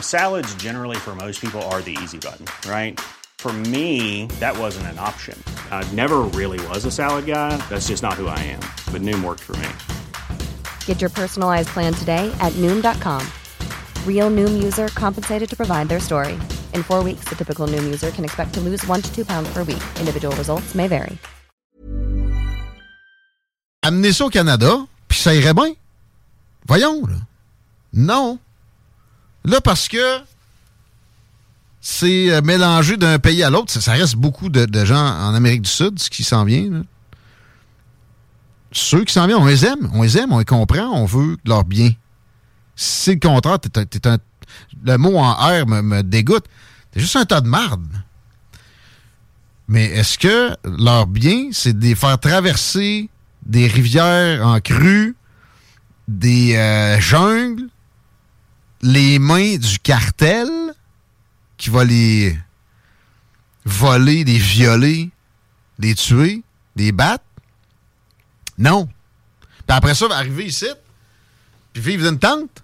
Salads, 0.00 0.54
generally, 0.54 0.96
for 0.96 1.14
most 1.14 1.42
people, 1.42 1.60
are 1.64 1.82
the 1.82 1.98
easy 2.02 2.16
button, 2.16 2.46
right? 2.66 2.98
For 3.40 3.54
me, 3.72 4.26
that 4.38 4.54
wasn't 4.58 4.88
an 4.88 4.98
option. 4.98 5.42
I 5.70 5.82
never 5.94 6.18
really 6.36 6.60
was 6.68 6.84
a 6.84 6.90
salad 6.90 7.24
guy. 7.24 7.56
That's 7.70 7.88
just 7.88 8.02
not 8.02 8.20
who 8.20 8.26
I 8.26 8.38
am. 8.52 8.60
But 8.92 9.00
Noom 9.00 9.24
worked 9.24 9.40
for 9.40 9.56
me. 9.56 9.68
Get 10.84 11.00
your 11.00 11.08
personalized 11.08 11.68
plan 11.68 11.94
today 11.94 12.30
at 12.40 12.52
Noom.com. 12.60 13.26
Real 14.04 14.30
Noom 14.30 14.62
user 14.62 14.88
compensated 14.88 15.48
to 15.48 15.56
provide 15.56 15.88
their 15.88 16.00
story. 16.00 16.38
In 16.74 16.82
four 16.82 17.02
weeks, 17.02 17.24
the 17.30 17.34
typical 17.34 17.66
Noom 17.66 17.84
user 17.84 18.10
can 18.10 18.26
expect 18.26 18.52
to 18.56 18.60
lose 18.60 18.86
one 18.86 19.00
to 19.00 19.10
two 19.10 19.24
pounds 19.24 19.48
per 19.54 19.64
week. 19.64 19.82
Individual 19.98 20.36
results 20.36 20.74
may 20.74 20.86
vary. 20.86 21.16
Amener 23.82 24.12
ça 24.12 24.26
au 24.26 24.30
Canada, 24.30 24.86
puis 25.08 25.18
ça 25.18 25.34
irait 25.34 25.54
bien. 25.54 25.74
Voyons, 26.68 27.06
là. 27.06 27.16
Non. 27.94 28.38
Là, 29.44 29.62
parce 29.62 29.88
que 29.88 30.20
c'est 31.80 32.30
euh, 32.30 32.42
mélangé 32.42 32.96
d'un 32.96 33.18
pays 33.18 33.42
à 33.42 33.50
l'autre. 33.50 33.72
Ça, 33.72 33.92
reste 33.92 34.16
beaucoup 34.16 34.48
de, 34.48 34.84
gens 34.84 34.96
en 34.96 35.34
Amérique 35.34 35.62
du 35.62 35.70
Sud, 35.70 35.98
ce 35.98 36.10
qui 36.10 36.24
s'en 36.24 36.44
vient. 36.44 36.82
Ceux 38.72 39.04
qui 39.04 39.12
s'en 39.12 39.26
viennent, 39.26 39.38
on 39.38 39.46
les 39.46 39.64
aime. 39.64 39.90
On 39.94 40.02
les 40.02 40.18
aime, 40.18 40.32
on 40.32 40.38
les 40.38 40.44
comprend, 40.44 40.90
on 40.92 41.06
veut 41.06 41.36
leur 41.44 41.64
bien. 41.64 41.92
Si 42.76 43.04
c'est 43.04 43.14
le 43.14 43.20
contraire, 43.20 43.58
le 44.84 44.96
mot 44.96 45.18
en 45.18 45.32
R 45.32 45.66
me, 45.66 46.02
dégoûte. 46.02 46.44
T'es 46.92 47.00
juste 47.00 47.16
un 47.16 47.24
tas 47.24 47.40
de 47.40 47.48
marde. 47.48 47.86
Mais 49.68 49.84
est-ce 49.84 50.18
que 50.18 50.56
leur 50.64 51.06
bien, 51.06 51.48
c'est 51.52 51.78
de 51.78 51.94
faire 51.94 52.18
traverser 52.18 53.08
des 53.46 53.68
rivières 53.68 54.46
en 54.46 54.60
crue, 54.60 55.16
des 56.08 56.56
euh, 56.56 57.00
jungles, 57.00 57.68
les 58.82 59.18
mains 59.18 59.56
du 59.56 59.78
cartel, 59.78 60.48
qui 61.60 61.68
va 61.68 61.84
les 61.84 62.36
voler, 63.64 64.24
les 64.24 64.38
violer, 64.38 65.10
les 65.78 65.94
tuer, 65.94 66.42
les 66.74 66.90
battre? 66.90 67.24
Non. 68.58 68.88
Puis 69.66 69.76
après 69.76 69.94
ça, 69.94 70.08
va 70.08 70.16
arriver 70.16 70.46
ici, 70.46 70.66
puis 71.72 71.82
vivre 71.82 72.04
dans 72.04 72.10
une 72.10 72.18
tente. 72.18 72.62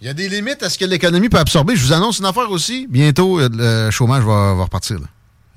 Il 0.00 0.06
y 0.06 0.08
a 0.08 0.14
des 0.14 0.28
limites 0.28 0.62
à 0.62 0.70
ce 0.70 0.78
que 0.78 0.84
l'économie 0.86 1.28
peut 1.28 1.38
absorber. 1.38 1.76
Je 1.76 1.84
vous 1.84 1.92
annonce 1.92 2.20
une 2.20 2.24
affaire 2.24 2.50
aussi. 2.50 2.86
Bientôt, 2.88 3.38
euh, 3.38 3.48
le 3.52 3.90
chômage 3.90 4.24
va, 4.24 4.52
repartir. 4.52 4.98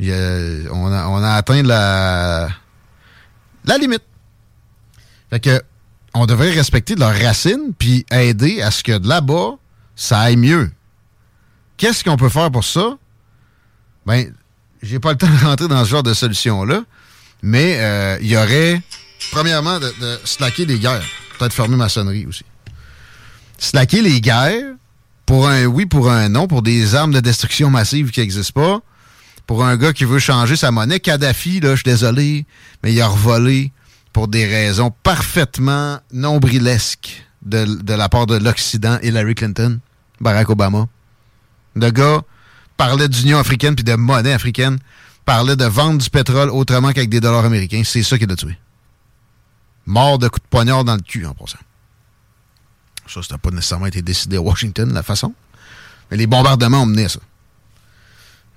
on, 0.02 0.92
a, 0.92 1.30
atteint 1.36 1.64
la, 1.64 2.50
limite. 3.80 4.04
Fait 5.30 5.40
que 5.40 5.62
on 6.16 6.26
devrait 6.26 6.52
respecter 6.52 6.96
leurs 6.96 7.18
racines 7.18 7.74
puis 7.78 8.06
aider 8.12 8.62
à 8.62 8.70
ce 8.70 8.84
que 8.84 8.98
de 8.98 9.08
là-bas, 9.08 9.54
ça 9.96 10.20
aille 10.20 10.36
mieux. 10.36 10.70
Qu'est-ce 11.84 12.02
qu'on 12.02 12.16
peut 12.16 12.30
faire 12.30 12.50
pour 12.50 12.64
ça? 12.64 12.98
Ben, 14.06 14.34
j'ai 14.82 15.00
pas 15.00 15.12
le 15.12 15.18
temps 15.18 15.28
de 15.28 15.46
rentrer 15.46 15.68
dans 15.68 15.84
ce 15.84 15.90
genre 15.90 16.02
de 16.02 16.14
solution-là, 16.14 16.82
mais 17.42 17.76
euh, 17.82 18.18
il 18.22 18.28
y 18.30 18.38
aurait, 18.38 18.82
premièrement, 19.34 19.82
de, 19.82 20.18
slacker 20.24 20.66
les 20.66 20.80
guerres. 20.80 21.04
Peut-être 21.38 21.52
fermer 21.52 21.76
ma 21.76 21.90
sonnerie 21.90 22.26
aussi. 22.26 22.46
Slacker 23.58 24.02
les 24.02 24.22
guerres 24.22 24.76
pour 25.26 25.50
un 25.50 25.66
oui, 25.66 25.86
pour 25.86 26.10
un 26.10 26.30
non, 26.30 26.48
pour 26.48 26.62
des 26.62 26.96
armes 26.96 27.12
de 27.12 27.20
destruction 27.20 27.70
massive 27.70 28.12
qui 28.12 28.22
n'existent 28.22 28.62
pas, 28.62 28.80
pour 29.46 29.66
un 29.66 29.76
gars 29.76 29.92
qui 29.92 30.06
veut 30.06 30.20
changer 30.20 30.56
sa 30.56 30.72
monnaie. 30.72 31.02
Kadhafi, 31.02 31.60
là, 31.60 31.72
je 31.72 31.82
suis 31.82 31.84
désolé, 31.84 32.46
mais 32.82 32.94
il 32.94 33.02
a 33.02 33.08
revolé 33.08 33.74
pour 34.14 34.30
des 34.30 34.46
raisons 34.46 34.94
parfaitement 35.04 36.00
nombrilesques 36.14 37.26
de 37.42 37.94
la 37.94 38.08
part 38.08 38.26
de 38.26 38.38
l'Occident, 38.38 39.00
Hillary 39.04 39.36
Clinton, 39.36 39.80
Barack 40.22 40.50
Obama. 40.50 40.88
Le 41.76 41.90
gars 41.90 42.22
parlait 42.78 43.10
d'Union 43.10 43.38
africaine 43.38 43.76
puis 43.76 43.84
de 43.84 43.96
monnaie 43.96 44.34
africaine, 44.34 44.80
parlait 45.26 45.56
de 45.56 45.66
vendre 45.66 46.02
du 46.02 46.10
pétrole 46.10 46.50
autrement 46.50 46.92
qu'avec 46.92 47.10
des 47.10 47.20
dollars 47.20 47.46
américains. 47.46 47.84
C'est 47.86 48.04
ça 48.04 48.18
qui 48.18 48.26
l'a 48.26 48.36
tué. 48.36 48.58
Mort 49.86 50.18
de 50.18 50.28
coup 50.28 50.40
de 50.40 50.46
poignard 50.50 50.84
dans 50.84 50.96
le 50.96 51.02
cul, 51.02 51.26
en 51.26 51.34
passant. 51.34 51.58
Ça, 53.08 53.22
ça 53.22 53.34
n'a 53.34 53.38
pas 53.38 53.52
nécessairement 53.52 53.88
été 53.88 54.02
décidé 54.02 54.38
à 54.38 54.42
Washington, 54.42 54.94
la 54.94 55.04
façon. 55.04 55.34
Mais 56.10 56.18
les 56.18 56.28
bombardements 56.28 56.84
ont 56.84 56.86
mené 56.86 57.06
à 57.06 57.10
ça. 57.10 57.20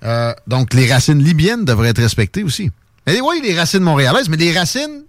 Euh, 0.03 0.33
donc, 0.45 0.73
les 0.73 0.91
racines 0.91 1.21
libyennes 1.21 1.65
devraient 1.65 1.89
être 1.89 2.01
respectées 2.01 2.43
aussi. 2.43 2.71
Mais 3.05 3.19
oui, 3.21 3.41
les 3.43 3.57
racines 3.57 3.81
montréalaises, 3.81 4.29
mais 4.29 4.37
les 4.37 4.57
racines 4.57 5.03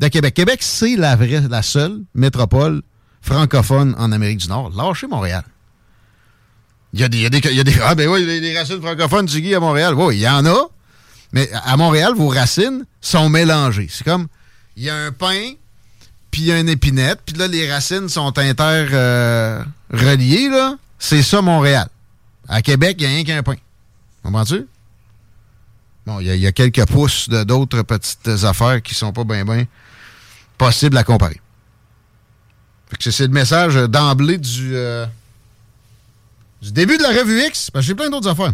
de 0.00 0.08
Québec. 0.08 0.34
Québec, 0.34 0.58
c'est 0.62 0.96
la 0.96 1.16
la 1.16 1.62
seule 1.62 2.00
métropole 2.14 2.82
francophone 3.20 3.94
en 3.98 4.12
Amérique 4.12 4.38
du 4.38 4.48
Nord. 4.48 4.70
Lâchez 4.70 5.06
Montréal. 5.06 5.44
Il 6.92 7.00
y 7.00 7.04
a 7.04 7.08
des, 7.08 7.18
il 7.18 7.22
y 7.56 7.60
a 7.60 7.64
des, 7.64 7.74
ah 7.82 7.94
ben 7.94 8.08
racines 8.56 8.82
francophones 8.82 9.24
du 9.26 9.40
Guy 9.40 9.54
à 9.54 9.60
Montréal. 9.60 9.94
Oui, 9.94 10.16
il 10.16 10.20
y 10.20 10.28
en 10.28 10.44
a. 10.44 10.68
Mais 11.32 11.48
à 11.64 11.76
Montréal, 11.78 12.12
vos 12.14 12.28
racines 12.28 12.84
sont 13.00 13.30
mélangées. 13.30 13.88
C'est 13.90 14.04
comme, 14.04 14.26
il 14.76 14.82
y 14.84 14.90
a 14.90 14.96
un 14.96 15.12
pain, 15.12 15.52
puis 16.30 16.42
il 16.42 16.46
y 16.48 16.52
a 16.52 16.60
une 16.60 16.68
épinette, 16.68 17.20
puis 17.24 17.34
là, 17.36 17.48
les 17.48 17.70
racines 17.72 18.10
sont 18.10 18.38
inter-reliées, 18.38 20.50
là. 20.50 20.76
C'est 20.98 21.22
ça, 21.22 21.40
Montréal. 21.40 21.88
À 22.48 22.60
Québec, 22.60 22.96
il 23.00 23.06
n'y 23.06 23.12
a 23.12 23.16
rien 23.16 23.24
qu'un 23.24 23.42
pain. 23.42 23.56
Comprends-tu? 24.22 24.66
Bon, 26.04 26.18
il 26.20 26.26
y, 26.36 26.46
a- 26.46 26.52
quelques 26.52 26.84
pouces 26.86 27.28
d'autres 27.28 27.82
petites 27.82 28.44
affaires 28.44 28.82
qui 28.82 28.94
sont 28.94 29.12
pas 29.12 29.24
bien, 29.24 29.44
possibles 30.58 30.98
à 30.98 31.04
comparer. 31.04 31.40
C'est- 33.00 33.20
le 33.20 33.28
message 33.32 33.76
euh, 33.76 33.86
d'emblée 33.86 34.36
du, 34.36 34.74
euh, 34.74 35.06
du 36.62 36.72
début 36.72 36.96
de 36.96 37.02
la 37.02 37.10
revue 37.10 37.42
X. 37.46 37.70
Parce 37.70 37.84
que 37.84 37.88
j'ai 37.88 37.94
plein 37.94 38.08
d'autres 38.08 38.28
affaires. 38.28 38.52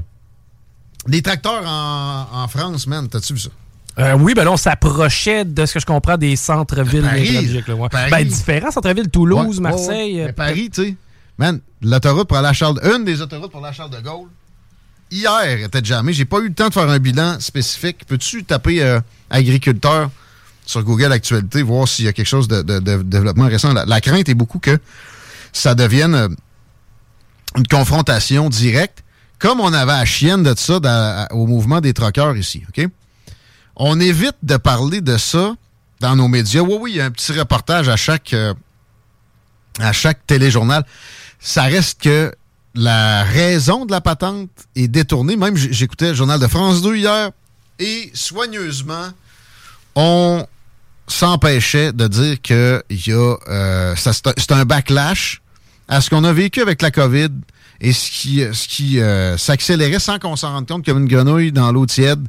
Des 1.06 1.22
tracteurs 1.22 1.62
en, 1.66 2.26
en 2.32 2.48
France, 2.48 2.86
man, 2.86 3.08
t'as-tu 3.08 3.34
vu 3.34 3.38
ça? 3.38 3.50
Euh, 3.98 4.14
oui, 4.18 4.34
ben 4.34 4.44
là, 4.44 4.52
on 4.52 4.56
s'approchait 4.56 5.44
de 5.44 5.66
ce 5.66 5.74
que 5.74 5.80
je 5.80 5.86
comprends 5.86 6.16
des 6.16 6.36
centres-villes 6.36 7.02
névralgiques, 7.02 7.68
ouais. 7.68 7.88
Paris. 7.88 8.10
Ben, 8.10 8.26
différents 8.28 8.70
centres-villes, 8.70 9.08
Toulouse, 9.10 9.56
Ouais, 9.56 9.62
Marseille. 9.62 10.14
ouais, 10.16 10.22
euh, 10.22 10.26
Mais 10.26 10.32
Paris, 10.32 10.70
tu 10.72 10.82
sais. 10.84 10.94
Man, 11.36 11.60
l'autoroute 11.82 12.28
pour 12.28 12.36
aller 12.36 12.48
à 12.48 12.52
Charles... 12.52 12.80
Une 12.84 13.04
des 13.04 13.20
autoroutes 13.22 13.50
pour 13.50 13.64
à 13.64 13.72
Charles 13.72 13.90
de 13.90 14.00
Gaulle, 14.00 14.28
hier, 15.10 15.64
était 15.64 15.84
jamais. 15.84 16.12
J'ai 16.12 16.24
pas 16.24 16.38
eu 16.38 16.48
le 16.48 16.54
temps 16.54 16.68
de 16.68 16.74
faire 16.74 16.88
un 16.88 16.98
bilan 16.98 17.38
spécifique. 17.40 18.04
Peux-tu 18.06 18.44
taper 18.44 18.82
euh, 18.82 19.00
agriculteur 19.30 20.10
sur 20.66 20.82
Google 20.84 21.12
Actualité, 21.12 21.62
voir 21.62 21.88
s'il 21.88 22.04
y 22.04 22.08
a 22.08 22.12
quelque 22.12 22.26
chose 22.26 22.46
de, 22.48 22.62
de- 22.62 22.78
de 22.80 23.02
développement 23.02 23.46
récent? 23.46 23.72
La, 23.72 23.84
la 23.84 24.00
crainte 24.00 24.28
est 24.28 24.34
beaucoup 24.34 24.58
que 24.58 24.78
ça 25.52 25.74
devienne 25.74 26.14
euh, 26.14 26.28
une 27.56 27.66
confrontation 27.66 28.48
directe, 28.48 29.04
comme 29.38 29.60
on 29.60 29.72
avait 29.72 29.92
à 29.92 30.04
chienne 30.04 30.42
de 30.42 30.54
ça 30.56 31.28
au 31.30 31.46
mouvement 31.46 31.80
des 31.80 31.94
troqueurs 31.94 32.36
ici, 32.36 32.62
OK? 32.68 32.86
On 33.76 34.00
évite 34.00 34.36
de 34.42 34.56
parler 34.56 35.00
de 35.00 35.16
ça 35.16 35.54
dans 36.00 36.16
nos 36.16 36.26
médias. 36.28 36.62
Oui, 36.62 36.76
oui, 36.80 36.90
il 36.92 36.96
y 36.96 37.00
a 37.00 37.04
un 37.04 37.10
petit 37.10 37.32
reportage 37.32 37.88
à 37.88 37.96
chaque... 37.96 38.32
euh, 38.32 38.52
à 39.80 39.92
chaque 39.92 40.26
téléjournal, 40.26 40.84
ça 41.38 41.62
reste 41.64 42.02
que 42.02 42.34
la 42.74 43.24
raison 43.24 43.86
de 43.86 43.92
la 43.92 44.00
patente 44.00 44.50
est 44.76 44.88
détournée. 44.88 45.36
Même 45.36 45.56
j'écoutais 45.56 46.08
le 46.08 46.14
journal 46.14 46.40
de 46.40 46.46
France 46.46 46.82
2 46.82 46.96
hier 46.96 47.30
et 47.78 48.10
soigneusement, 48.14 49.08
on 49.94 50.44
s'empêchait 51.06 51.92
de 51.92 52.08
dire 52.08 52.42
que 52.42 52.82
euh, 53.48 53.94
c'est 53.96 54.52
un 54.52 54.64
backlash 54.64 55.42
à 55.88 56.00
ce 56.00 56.10
qu'on 56.10 56.24
a 56.24 56.32
vécu 56.32 56.60
avec 56.60 56.82
la 56.82 56.90
COVID 56.90 57.30
et 57.80 57.92
ce 57.92 58.10
qui, 58.10 58.42
ce 58.52 58.68
qui 58.68 59.00
euh, 59.00 59.36
s'accélérait 59.36 59.98
sans 59.98 60.18
qu'on 60.18 60.36
s'en 60.36 60.52
rende 60.52 60.68
compte 60.68 60.84
comme 60.84 60.98
une 60.98 61.08
grenouille 61.08 61.52
dans 61.52 61.72
l'eau 61.72 61.86
tiède 61.86 62.26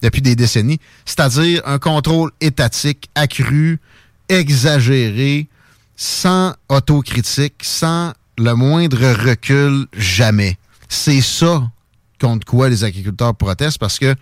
depuis 0.00 0.22
des 0.22 0.34
décennies, 0.34 0.80
c'est-à-dire 1.04 1.62
un 1.64 1.78
contrôle 1.78 2.32
étatique 2.40 3.08
accru, 3.14 3.80
exagéré, 4.28 5.46
sans 5.96 6.54
autocritique, 6.68 7.62
sans 7.62 8.12
le 8.38 8.54
moindre 8.54 9.12
recul, 9.26 9.86
jamais. 9.96 10.58
C'est 10.88 11.20
ça 11.20 11.70
contre 12.20 12.46
quoi 12.46 12.68
les 12.68 12.84
agriculteurs 12.84 13.34
protestent 13.34 13.78
parce 13.78 13.98
que, 13.98 14.14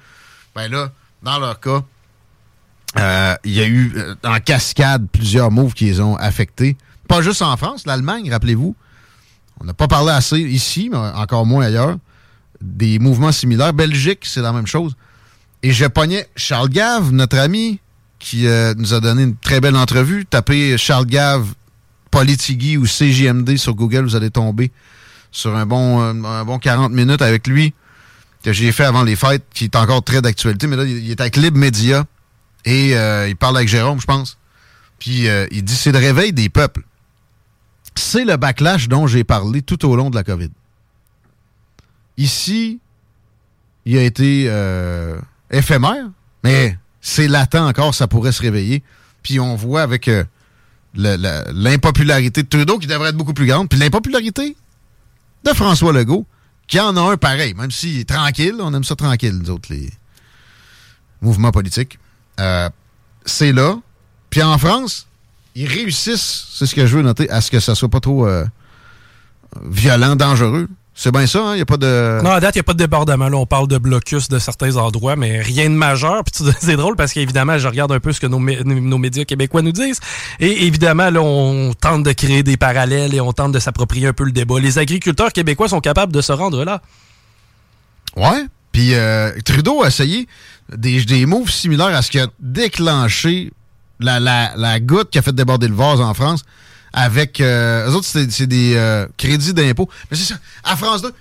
ben 0.54 0.70
là, 0.70 0.90
dans 1.22 1.38
leur 1.38 1.60
cas, 1.60 1.82
euh, 2.98 3.34
il 3.44 3.52
y 3.52 3.60
a 3.60 3.66
eu 3.66 3.92
euh, 3.96 4.14
en 4.24 4.40
cascade 4.40 5.06
plusieurs 5.12 5.50
moves 5.50 5.74
qui 5.74 5.86
les 5.86 6.00
ont 6.00 6.16
affectés. 6.16 6.76
Pas 7.10 7.22
juste 7.22 7.42
en 7.42 7.56
France, 7.56 7.86
l'Allemagne, 7.86 8.30
rappelez-vous. 8.30 8.76
On 9.58 9.64
n'a 9.64 9.74
pas 9.74 9.88
parlé 9.88 10.12
assez 10.12 10.38
ici, 10.38 10.90
mais 10.92 10.96
encore 10.96 11.44
moins 11.44 11.64
ailleurs. 11.64 11.96
Des 12.60 13.00
mouvements 13.00 13.32
similaires. 13.32 13.72
Belgique, 13.72 14.20
c'est 14.22 14.42
la 14.42 14.52
même 14.52 14.68
chose. 14.68 14.94
Et 15.64 15.72
je 15.72 15.86
pognais 15.86 16.28
Charles 16.36 16.68
Gave, 16.68 17.10
notre 17.10 17.38
ami, 17.38 17.80
qui 18.20 18.46
euh, 18.46 18.74
nous 18.76 18.94
a 18.94 19.00
donné 19.00 19.24
une 19.24 19.34
très 19.34 19.60
belle 19.60 19.74
entrevue. 19.74 20.24
Tapez 20.24 20.78
Charles 20.78 21.06
Gave, 21.06 21.48
Politigui 22.12 22.76
ou 22.76 22.84
CJMD 22.84 23.56
sur 23.56 23.74
Google, 23.74 24.04
vous 24.04 24.14
allez 24.14 24.30
tomber 24.30 24.70
sur 25.32 25.56
un 25.56 25.66
bon, 25.66 26.00
euh, 26.00 26.12
un 26.12 26.44
bon 26.44 26.60
40 26.60 26.92
minutes 26.92 27.22
avec 27.22 27.48
lui 27.48 27.74
que 28.44 28.52
j'ai 28.52 28.70
fait 28.70 28.84
avant 28.84 29.02
les 29.02 29.16
fêtes, 29.16 29.42
qui 29.52 29.64
est 29.64 29.74
encore 29.74 30.04
très 30.04 30.22
d'actualité. 30.22 30.68
Mais 30.68 30.76
là, 30.76 30.84
il 30.84 31.10
est 31.10 31.20
avec 31.20 31.36
Lib 31.36 31.56
Media 31.56 32.04
et 32.64 32.96
euh, 32.96 33.28
il 33.28 33.34
parle 33.34 33.56
avec 33.56 33.68
Jérôme, 33.68 34.00
je 34.00 34.06
pense. 34.06 34.38
Puis 35.00 35.26
il 35.50 35.64
dit 35.64 35.74
c'est 35.74 35.92
le 35.92 35.98
réveil 35.98 36.32
des 36.32 36.48
peuples. 36.48 36.84
C'est 38.00 38.24
le 38.24 38.38
backlash 38.38 38.88
dont 38.88 39.06
j'ai 39.06 39.24
parlé 39.24 39.60
tout 39.60 39.84
au 39.84 39.94
long 39.94 40.08
de 40.08 40.16
la 40.16 40.24
COVID. 40.24 40.48
Ici, 42.16 42.80
il 43.84 43.96
a 43.98 44.02
été 44.02 44.46
euh, 44.48 45.20
éphémère, 45.50 46.08
mais 46.42 46.78
c'est 47.02 47.28
latent 47.28 47.56
encore, 47.56 47.94
ça 47.94 48.08
pourrait 48.08 48.32
se 48.32 48.40
réveiller. 48.40 48.82
Puis 49.22 49.38
on 49.38 49.54
voit 49.54 49.82
avec 49.82 50.08
euh, 50.08 50.24
l'impopularité 50.94 52.42
de 52.42 52.48
Trudeau 52.48 52.78
qui 52.78 52.86
devrait 52.86 53.10
être 53.10 53.16
beaucoup 53.16 53.34
plus 53.34 53.46
grande, 53.46 53.68
puis 53.68 53.78
l'impopularité 53.78 54.56
de 55.44 55.50
François 55.50 55.92
Legault, 55.92 56.26
qui 56.66 56.80
en 56.80 56.96
a 56.96 57.02
un 57.02 57.18
pareil, 57.18 57.52
même 57.52 57.70
s'il 57.70 58.00
est 58.00 58.08
tranquille, 58.08 58.56
on 58.60 58.72
aime 58.72 58.84
ça 58.84 58.96
tranquille, 58.96 59.38
nous 59.38 59.50
autres, 59.50 59.68
les 59.70 59.90
mouvements 61.20 61.52
politiques. 61.52 61.98
Euh, 62.40 62.70
c'est 63.26 63.52
là. 63.52 63.76
Puis 64.30 64.42
en 64.42 64.56
France, 64.56 65.06
ils 65.54 65.66
réussissent, 65.66 66.46
c'est 66.52 66.66
ce 66.66 66.74
que 66.74 66.86
je 66.86 66.96
veux 66.96 67.02
noter, 67.02 67.28
à 67.30 67.40
ce 67.40 67.50
que 67.50 67.60
ça 67.60 67.74
soit 67.74 67.88
pas 67.88 68.00
trop 68.00 68.26
euh, 68.26 68.44
violent, 69.64 70.16
dangereux. 70.16 70.68
C'est 70.94 71.12
bien 71.12 71.26
ça, 71.26 71.52
il 71.52 71.54
n'y 71.54 71.60
a 71.62 71.66
pas 71.66 71.78
de... 71.78 72.20
Non, 72.22 72.30
à 72.32 72.40
date, 72.40 72.56
il 72.56 72.58
n'y 72.58 72.60
a 72.60 72.64
pas 72.64 72.74
de 72.74 72.78
débordement. 72.78 73.30
Là, 73.30 73.36
on 73.38 73.46
parle 73.46 73.68
de 73.68 73.78
blocus 73.78 74.28
de 74.28 74.38
certains 74.38 74.76
endroits, 74.76 75.16
mais 75.16 75.40
rien 75.40 75.70
de 75.70 75.74
majeur. 75.74 76.22
Puis 76.24 76.44
c'est 76.60 76.76
drôle 76.76 76.94
parce 76.94 77.14
qu'évidemment, 77.14 77.56
je 77.58 77.66
regarde 77.68 77.90
un 77.92 78.00
peu 78.00 78.12
ce 78.12 78.20
que 78.20 78.26
nos 78.26 78.98
médias 78.98 79.24
québécois 79.24 79.62
nous 79.62 79.72
disent. 79.72 80.00
Et 80.40 80.66
évidemment, 80.66 81.08
là, 81.08 81.22
on 81.22 81.72
tente 81.72 82.02
de 82.02 82.12
créer 82.12 82.42
des 82.42 82.58
parallèles 82.58 83.14
et 83.14 83.20
on 83.20 83.32
tente 83.32 83.52
de 83.52 83.58
s'approprier 83.58 84.08
un 84.08 84.12
peu 84.12 84.24
le 84.24 84.32
débat. 84.32 84.60
Les 84.60 84.78
agriculteurs 84.78 85.32
québécois 85.32 85.68
sont 85.68 85.80
capables 85.80 86.12
de 86.12 86.20
se 86.20 86.32
rendre 86.32 86.64
là. 86.64 86.82
Ouais. 88.16 88.44
Puis 88.72 88.94
euh, 88.94 89.32
Trudeau 89.44 89.82
a 89.82 89.88
essayé 89.88 90.28
des, 90.76 91.02
des 91.04 91.24
moves 91.24 91.50
similaires 91.50 91.96
à 91.96 92.02
ce 92.02 92.10
qui 92.10 92.18
a 92.18 92.26
déclenché 92.40 93.52
la, 94.00 94.20
la, 94.20 94.52
la 94.56 94.80
goutte 94.80 95.10
qui 95.10 95.18
a 95.18 95.22
fait 95.22 95.34
déborder 95.34 95.68
le 95.68 95.74
vase 95.74 96.00
en 96.00 96.14
France 96.14 96.44
avec... 96.92 97.40
Euh, 97.40 97.88
eux 97.88 97.94
autres, 97.94 98.06
c'est 98.06 98.46
des 98.46 98.74
euh, 98.76 99.06
crédits 99.16 99.54
d'impôt. 99.54 99.88
Mais 100.10 100.16
c'est 100.16 100.24
ça. 100.24 100.38
À 100.64 100.76
France 100.76 101.02
2, 101.02 101.12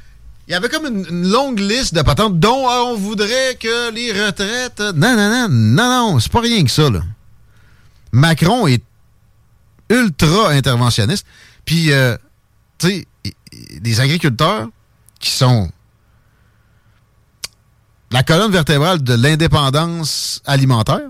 il 0.47 0.51
y 0.51 0.55
avait 0.55 0.69
comme 0.69 0.87
une, 0.87 1.29
longue 1.29 1.59
liste 1.59 1.93
de 1.93 2.01
patentes 2.01 2.39
dont 2.39 2.67
euh, 2.67 2.91
on 2.91 2.95
voudrait 2.95 3.55
que 3.59 3.91
les 3.93 4.11
retraites... 4.11 4.79
Non, 4.79 5.15
non, 5.15 5.29
non, 5.29 5.47
non, 5.49 5.89
non, 6.13 6.19
c'est 6.19 6.31
pas 6.31 6.41
rien 6.41 6.63
que 6.63 6.71
ça, 6.71 6.89
là. 6.89 7.01
Macron 8.11 8.65
est 8.65 8.83
ultra 9.89 10.49
interventionniste. 10.49 11.25
Puis, 11.65 11.91
euh, 11.91 12.17
tu 12.79 12.87
sais, 12.87 13.07
des 13.79 13.99
agriculteurs 13.99 14.67
qui 15.19 15.29
sont 15.29 15.69
la 18.11 18.23
colonne 18.23 18.51
vertébrale 18.51 19.03
de 19.03 19.13
l'indépendance 19.13 20.41
alimentaire, 20.45 21.07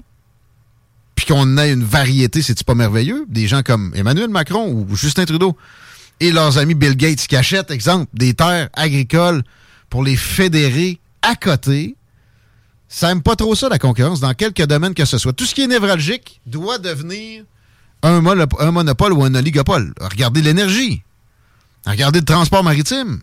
puis 1.20 1.34
qu'on 1.34 1.58
ait 1.58 1.74
une 1.74 1.84
variété, 1.84 2.42
c'est-tu 2.42 2.64
pas 2.64 2.76
merveilleux? 2.76 3.26
Des 3.28 3.46
gens 3.48 3.62
comme 3.62 3.92
Emmanuel 3.94 4.30
Macron 4.30 4.72
ou 4.72 4.96
Justin 4.96 5.26
Trudeau 5.26 5.58
et 6.22 6.32
leurs 6.32 6.58
amis 6.58 6.76
Bill 6.76 6.96
Gates 6.96 7.28
qui 7.28 7.36
achètent, 7.36 7.72
exemple, 7.72 8.10
des 8.14 8.34
terres 8.34 8.70
agricoles 8.74 9.44
pour 9.90 10.04
les 10.04 10.16
fédérer 10.16 11.00
à 11.22 11.36
côté. 11.36 11.96
Ça 12.88 13.12
aime 13.12 13.22
pas 13.22 13.36
trop 13.36 13.54
ça, 13.54 13.68
la 13.70 13.80
concurrence, 13.80 14.22
dans 14.22 14.34
quelques 14.34 14.66
domaines 14.66 14.94
que 14.94 15.04
ce 15.06 15.18
soit. 15.18 15.34
Tout 15.34 15.46
ce 15.46 15.54
qui 15.54 15.62
est 15.62 15.68
névralgique 15.68 16.40
doit 16.46 16.78
devenir 16.78 17.44
un, 18.02 18.22
mono- 18.22 18.46
un 18.60 18.72
monopole 18.72 19.12
ou 19.12 19.24
un 19.24 19.36
oligopole. 19.36 19.94
Regardez 20.00 20.42
l'énergie. 20.42 21.04
Regardez 21.86 22.20
le 22.20 22.26
transport 22.26 22.64
maritime. 22.64 23.20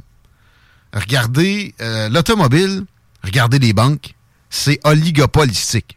Regardez 0.93 1.75
euh, 1.81 2.09
l'automobile. 2.11 2.85
Regardez 3.25 3.59
les 3.59 3.73
banques. 3.73 4.15
C'est 4.51 4.81
oligopolistique. 4.85 5.97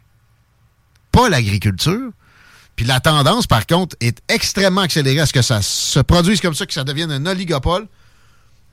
Pas 1.12 1.28
l'agriculture. 1.28 2.10
Puis 2.76 2.86
la 2.86 3.00
tendance, 3.00 3.46
par 3.46 3.66
contre, 3.66 3.96
est 4.00 4.18
extrêmement 4.28 4.80
accélérée 4.82 5.20
à 5.20 5.26
ce 5.26 5.32
que 5.32 5.42
ça 5.42 5.60
se 5.62 6.00
produise 6.00 6.40
comme 6.40 6.54
ça, 6.54 6.64
que 6.66 6.72
ça 6.72 6.84
devienne 6.84 7.10
un 7.12 7.26
oligopole. 7.26 7.86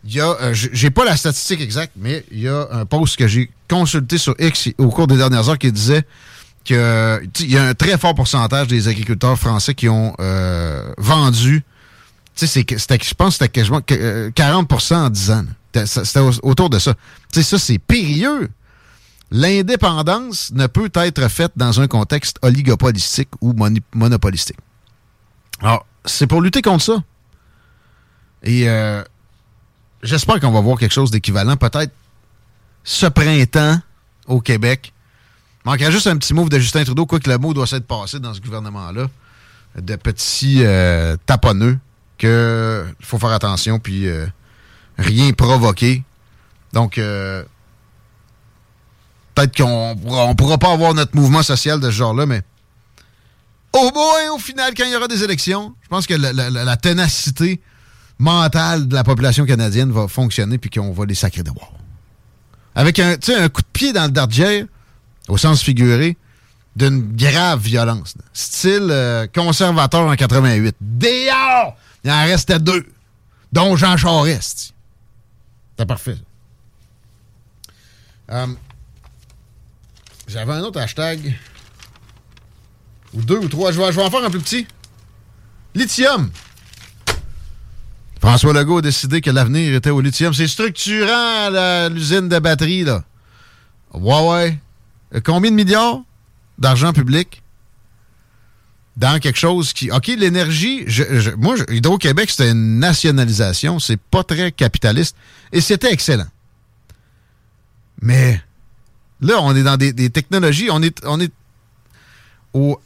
Y 0.05 0.21
a, 0.21 0.37
euh, 0.41 0.53
j'ai 0.53 0.89
pas 0.91 1.03
la 1.03 1.17
statistique 1.17 1.59
exacte, 1.59 1.93
mais 1.97 2.23
il 2.31 2.39
y 2.39 2.47
a 2.47 2.67
un 2.71 2.85
post 2.85 3.17
que 3.17 3.27
j'ai 3.27 3.49
consulté 3.69 4.17
sur 4.17 4.35
X 4.39 4.69
au 4.77 4.89
cours 4.89 5.07
des 5.07 5.17
dernières 5.17 5.49
heures 5.49 5.57
qui 5.57 5.71
disait 5.71 6.03
que 6.63 7.21
il 7.41 7.51
y 7.51 7.57
a 7.57 7.65
un 7.65 7.73
très 7.73 7.97
fort 7.97 8.13
pourcentage 8.15 8.67
des 8.67 8.87
agriculteurs 8.87 9.37
français 9.37 9.73
qui 9.73 9.89
ont 9.89 10.13
euh, 10.19 10.93
vendu. 10.97 11.63
Tu 12.35 12.45
sais, 12.47 12.63
c'était- 12.63 12.99
je 13.03 13.13
pense 13.15 13.29
que 13.29 13.45
c'était 13.45 13.49
quasiment 13.49 13.81
que, 13.81 13.95
euh, 13.95 14.29
40% 14.31 14.95
en 15.05 15.09
10 15.09 15.31
ans. 15.31 15.43
C'était- 15.73 15.87
C'était 16.05 16.19
au- 16.19 16.31
autour 16.49 16.69
de 16.69 16.79
ça. 16.79 16.93
Tu 17.33 17.41
sais, 17.41 17.43
ça, 17.43 17.57
c'est 17.59 17.79
périlleux. 17.79 18.49
L'indépendance 19.31 20.51
ne 20.53 20.67
peut 20.67 20.91
être 20.95 21.27
faite 21.29 21.51
dans 21.55 21.81
un 21.81 21.87
contexte 21.87 22.37
oligopolistique 22.41 23.29
ou 23.41 23.53
monopolistique. 23.93 24.57
Alors, 25.61 25.85
c'est 26.05 26.27
pour 26.27 26.41
lutter 26.41 26.61
contre 26.61 26.83
ça. 26.83 27.03
Et 28.43 28.69
euh, 28.69 29.03
j'espère 30.03 30.39
qu'on 30.39 30.51
va 30.51 30.61
voir 30.61 30.77
quelque 30.77 30.93
chose 30.93 31.11
d'équivalent, 31.11 31.57
peut-être 31.57 31.91
ce 32.83 33.05
printemps 33.07 33.79
au 34.27 34.39
Québec. 34.39 34.93
Il 35.65 35.69
manquerait 35.69 35.91
juste 35.91 36.07
un 36.07 36.17
petit 36.17 36.33
mot 36.33 36.47
de 36.47 36.59
Justin 36.59 36.83
Trudeau, 36.83 37.05
quoi 37.05 37.19
que 37.19 37.29
le 37.29 37.37
mot 37.37 37.53
doit 37.53 37.67
s'être 37.67 37.87
passé 37.87 38.19
dans 38.19 38.33
ce 38.33 38.39
gouvernement-là, 38.39 39.07
de 39.77 39.95
petits 39.95 40.59
euh, 40.61 41.17
taponneux, 41.25 41.77
qu'il 42.17 42.95
faut 43.01 43.19
faire 43.19 43.31
attention, 43.31 43.79
puis 43.79 44.07
euh, 44.07 44.25
rien 44.97 45.33
provoquer. 45.33 46.03
Donc, 46.73 46.97
euh, 46.97 47.43
peut-être 49.37 49.55
qu'on 49.55 49.93
ne 49.95 50.33
pourra 50.33 50.57
pas 50.57 50.71
avoir 50.71 50.95
notre 50.95 51.15
mouvement 51.15 51.43
social 51.43 51.79
de 51.79 51.91
ce 51.91 51.95
genre-là, 51.95 52.25
mais 52.25 52.41
au 53.71 53.91
moins, 53.93 54.31
au 54.33 54.39
final, 54.39 54.73
quand 54.75 54.83
il 54.85 54.91
y 54.91 54.95
aura 54.95 55.07
des 55.07 55.23
élections, 55.23 55.75
je 55.83 55.87
pense 55.89 56.07
que 56.07 56.15
la, 56.15 56.77
ténacité 56.77 57.61
mentale 58.17 58.87
de 58.87 58.95
la 58.95 59.03
population 59.03 59.45
canadienne 59.45 59.91
va 59.91 60.07
fonctionner 60.07 60.57
puis 60.57 60.71
qu'on 60.71 60.91
va 60.91 61.05
les 61.05 61.13
sacrer 61.13 61.43
de. 61.43 61.51
Avec 62.73 62.97
un, 62.97 63.15
coup 63.49 63.61
de 63.61 63.67
pied 63.71 63.93
dans 63.93 64.05
le 64.05 64.11
dardier, 64.11 64.65
au 65.27 65.37
sens 65.37 65.61
figuré, 65.61 66.17
d'une 66.75 67.15
grave 67.15 67.59
violence. 67.59 68.15
Style 68.33 68.87
euh, 68.89 69.27
conservateur 69.33 70.01
en 70.01 70.15
88. 70.15 70.75
Dehors! 70.81 71.77
Il 72.03 72.09
en 72.09 72.23
restait 72.23 72.59
deux, 72.59 72.87
dont 73.51 73.75
Jean 73.75 73.97
Charest. 73.97 74.73
C'est 75.77 75.85
parfait. 75.85 76.17
Euh, 78.31 78.47
j'avais 80.27 80.53
un 80.53 80.61
autre 80.61 80.79
hashtag. 80.79 81.35
Ou 83.13 83.21
deux 83.21 83.37
ou 83.37 83.47
trois. 83.47 83.71
Je 83.71 83.79
vais, 83.79 83.91
je 83.91 83.97
vais 83.97 84.03
en 84.03 84.11
faire 84.11 84.23
un 84.23 84.29
plus 84.29 84.41
petit. 84.41 84.67
Lithium. 85.73 86.29
François 88.19 88.53
Legault 88.53 88.79
a 88.79 88.81
décidé 88.81 89.21
que 89.21 89.29
l'avenir 89.29 89.73
était 89.75 89.89
au 89.89 90.01
lithium. 90.01 90.33
C'est 90.33 90.47
structurant, 90.47 91.49
l'usine 91.89 92.27
de 92.27 92.39
batterie, 92.39 92.83
là. 92.83 93.03
Ouais, 93.93 94.27
ouais. 94.27 94.59
Combien 95.23 95.51
de 95.51 95.55
milliards 95.55 96.01
d'argent 96.57 96.91
public 96.93 97.41
dans 98.97 99.19
quelque 99.19 99.37
chose 99.37 99.71
qui. 99.71 99.91
OK, 99.91 100.07
l'énergie. 100.07 100.85
moi, 101.37 101.55
Hydro-Québec, 101.69 102.29
c'était 102.31 102.51
une 102.51 102.79
nationalisation. 102.79 103.79
C'est 103.79 103.99
pas 103.99 104.23
très 104.23 104.51
capitaliste. 104.51 105.15
Et 105.53 105.61
c'était 105.61 105.93
excellent. 105.93 106.27
Mais 108.01 108.41
là, 109.21 109.35
on 109.41 109.55
est 109.55 109.63
dans 109.63 109.77
des, 109.77 110.09
technologies. 110.09 110.69
On 110.71 110.81
est, 110.81 111.31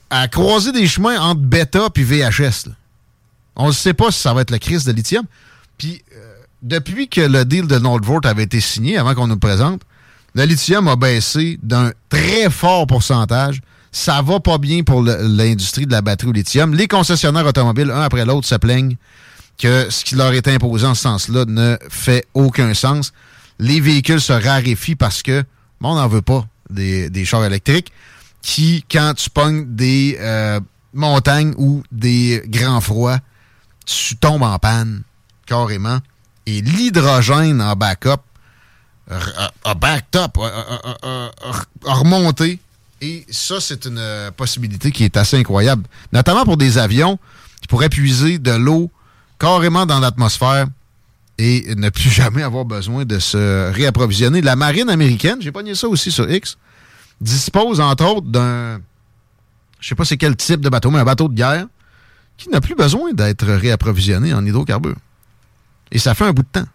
à 0.10 0.28
croiser 0.28 0.72
des 0.72 0.88
chemins 0.88 1.20
entre 1.20 1.42
bêta 1.42 1.88
et 1.96 2.04
VHS. 2.04 2.70
On 3.56 3.68
ne 3.68 3.72
sait 3.72 3.94
pas 3.94 4.12
si 4.12 4.20
ça 4.20 4.34
va 4.34 4.42
être 4.42 4.52
la 4.52 4.60
crise 4.60 4.84
de 4.86 4.92
lithium. 4.92 5.26
Puis, 5.78 6.04
euh, 6.16 6.34
depuis 6.62 7.08
que 7.08 7.22
le 7.22 7.46
deal 7.46 7.68
de 7.68 7.78
Nordvolt 7.78 8.26
avait 8.26 8.44
été 8.44 8.60
signé, 8.60 8.98
avant 8.98 9.14
qu'on 9.14 9.28
nous 9.28 9.36
le 9.36 9.40
présente, 9.40 9.82
le 10.34 10.44
lithium 10.44 10.88
a 10.88 10.96
baissé 10.96 11.60
d'un 11.62 11.92
très 12.10 12.50
fort 12.50 12.88
pourcentage. 12.88 13.62
Ça 13.92 14.22
va 14.22 14.40
pas 14.40 14.58
bien 14.58 14.84
pour 14.84 15.02
l'industrie 15.04 15.86
de 15.86 15.92
la 15.92 16.02
batterie 16.02 16.30
au 16.30 16.34
lithium. 16.34 16.74
Les 16.74 16.88
concessionnaires 16.88 17.46
automobiles, 17.46 17.92
un 17.92 18.02
après 18.02 18.26
l'autre, 18.26 18.48
se 18.48 18.56
plaignent 18.56 18.96
que 19.58 19.88
ce 19.90 20.06
qui 20.06 20.16
leur 20.16 20.34
est 20.34 20.48
imposé 20.48 20.88
en 20.88 20.96
ce 20.96 21.02
sens-là 21.02 21.46
ne 21.46 21.78
fait 21.90 22.26
aucun 22.34 22.74
sens. 22.74 23.12
Les 23.60 23.82
véhicules 23.82 24.22
se 24.22 24.32
raréfient 24.32 24.96
parce 24.96 25.22
que 25.22 25.44
on 25.90 25.96
n'en 25.96 26.08
veut 26.08 26.22
pas 26.22 26.46
des, 26.70 27.10
des 27.10 27.26
chars 27.26 27.44
électriques 27.46 27.92
qui, 28.42 28.84
quand 28.92 29.14
tu 29.16 29.30
pognes 29.30 29.76
des 29.76 30.18
euh, 30.20 30.60
montagnes 30.94 31.54
ou 31.58 31.84
des 31.92 32.42
grands 32.48 32.82
froids, 32.82 33.20
tu 33.86 34.16
tombes 34.16 34.44
en 34.44 34.58
panne 34.60 35.04
carrément. 35.46 36.00
Et 36.46 36.62
l'hydrogène 36.62 37.62
en 37.62 37.76
backup 37.76 38.22
a 39.64 39.76
backed 39.76 40.16
up, 40.16 40.38
a, 40.38 41.32
remonté. 41.84 42.60
Et 43.02 43.26
ça, 43.30 43.60
c'est 43.60 43.86
une 43.86 44.32
possibilité 44.38 44.92
qui 44.92 45.04
est 45.04 45.18
assez 45.18 45.38
incroyable. 45.38 45.84
Notamment 46.14 46.46
pour 46.46 46.58
des 46.58 46.78
avions 46.78 47.18
qui 47.62 47.68
pourraient 47.68 47.90
puiser 47.90 48.38
de 48.38 48.52
l'eau 48.52 48.92
carrément 49.40 49.86
dans 49.86 50.00
l'atmosphère 50.00 50.68
et 51.42 51.76
ne 51.76 51.90
plus 51.90 52.10
jamais 52.22 52.44
avoir 52.44 52.66
besoin 52.66 53.06
de 53.06 53.20
se 53.20 53.72
réapprovisionner. 53.72 54.42
La 54.42 54.56
marine 54.56 54.90
américaine, 54.90 55.38
j'ai 55.42 55.52
pogné 55.52 55.76
ça 55.76 55.88
aussi 55.88 56.12
sur 56.12 56.30
X, 56.30 56.58
dispose 57.20 57.80
entre 57.80 58.06
autres 58.06 58.28
d'un, 58.28 58.80
je 59.80 59.88
sais 59.88 59.96
pas 59.96 60.06
c'est 60.06 60.18
quel 60.18 60.36
type 60.36 60.62
de 60.62 60.70
bateau, 60.70 60.92
mais 60.92 61.00
un 61.00 61.06
bateau 61.06 61.28
de 61.28 61.34
guerre 61.34 61.68
qui 62.38 62.50
n'a 62.50 62.62
plus 62.62 62.76
besoin 62.76 63.14
d'être 63.14 63.46
réapprovisionné 63.46 64.34
en 64.34 64.46
hydrocarbures. 64.46 64.98
Et 65.92 66.00
ça 66.00 66.14
fait 66.14 66.26
un 66.26 66.32
bout 66.32 66.44
de 66.44 66.48
temps. 66.48 66.68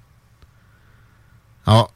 Alors, 1.66 1.92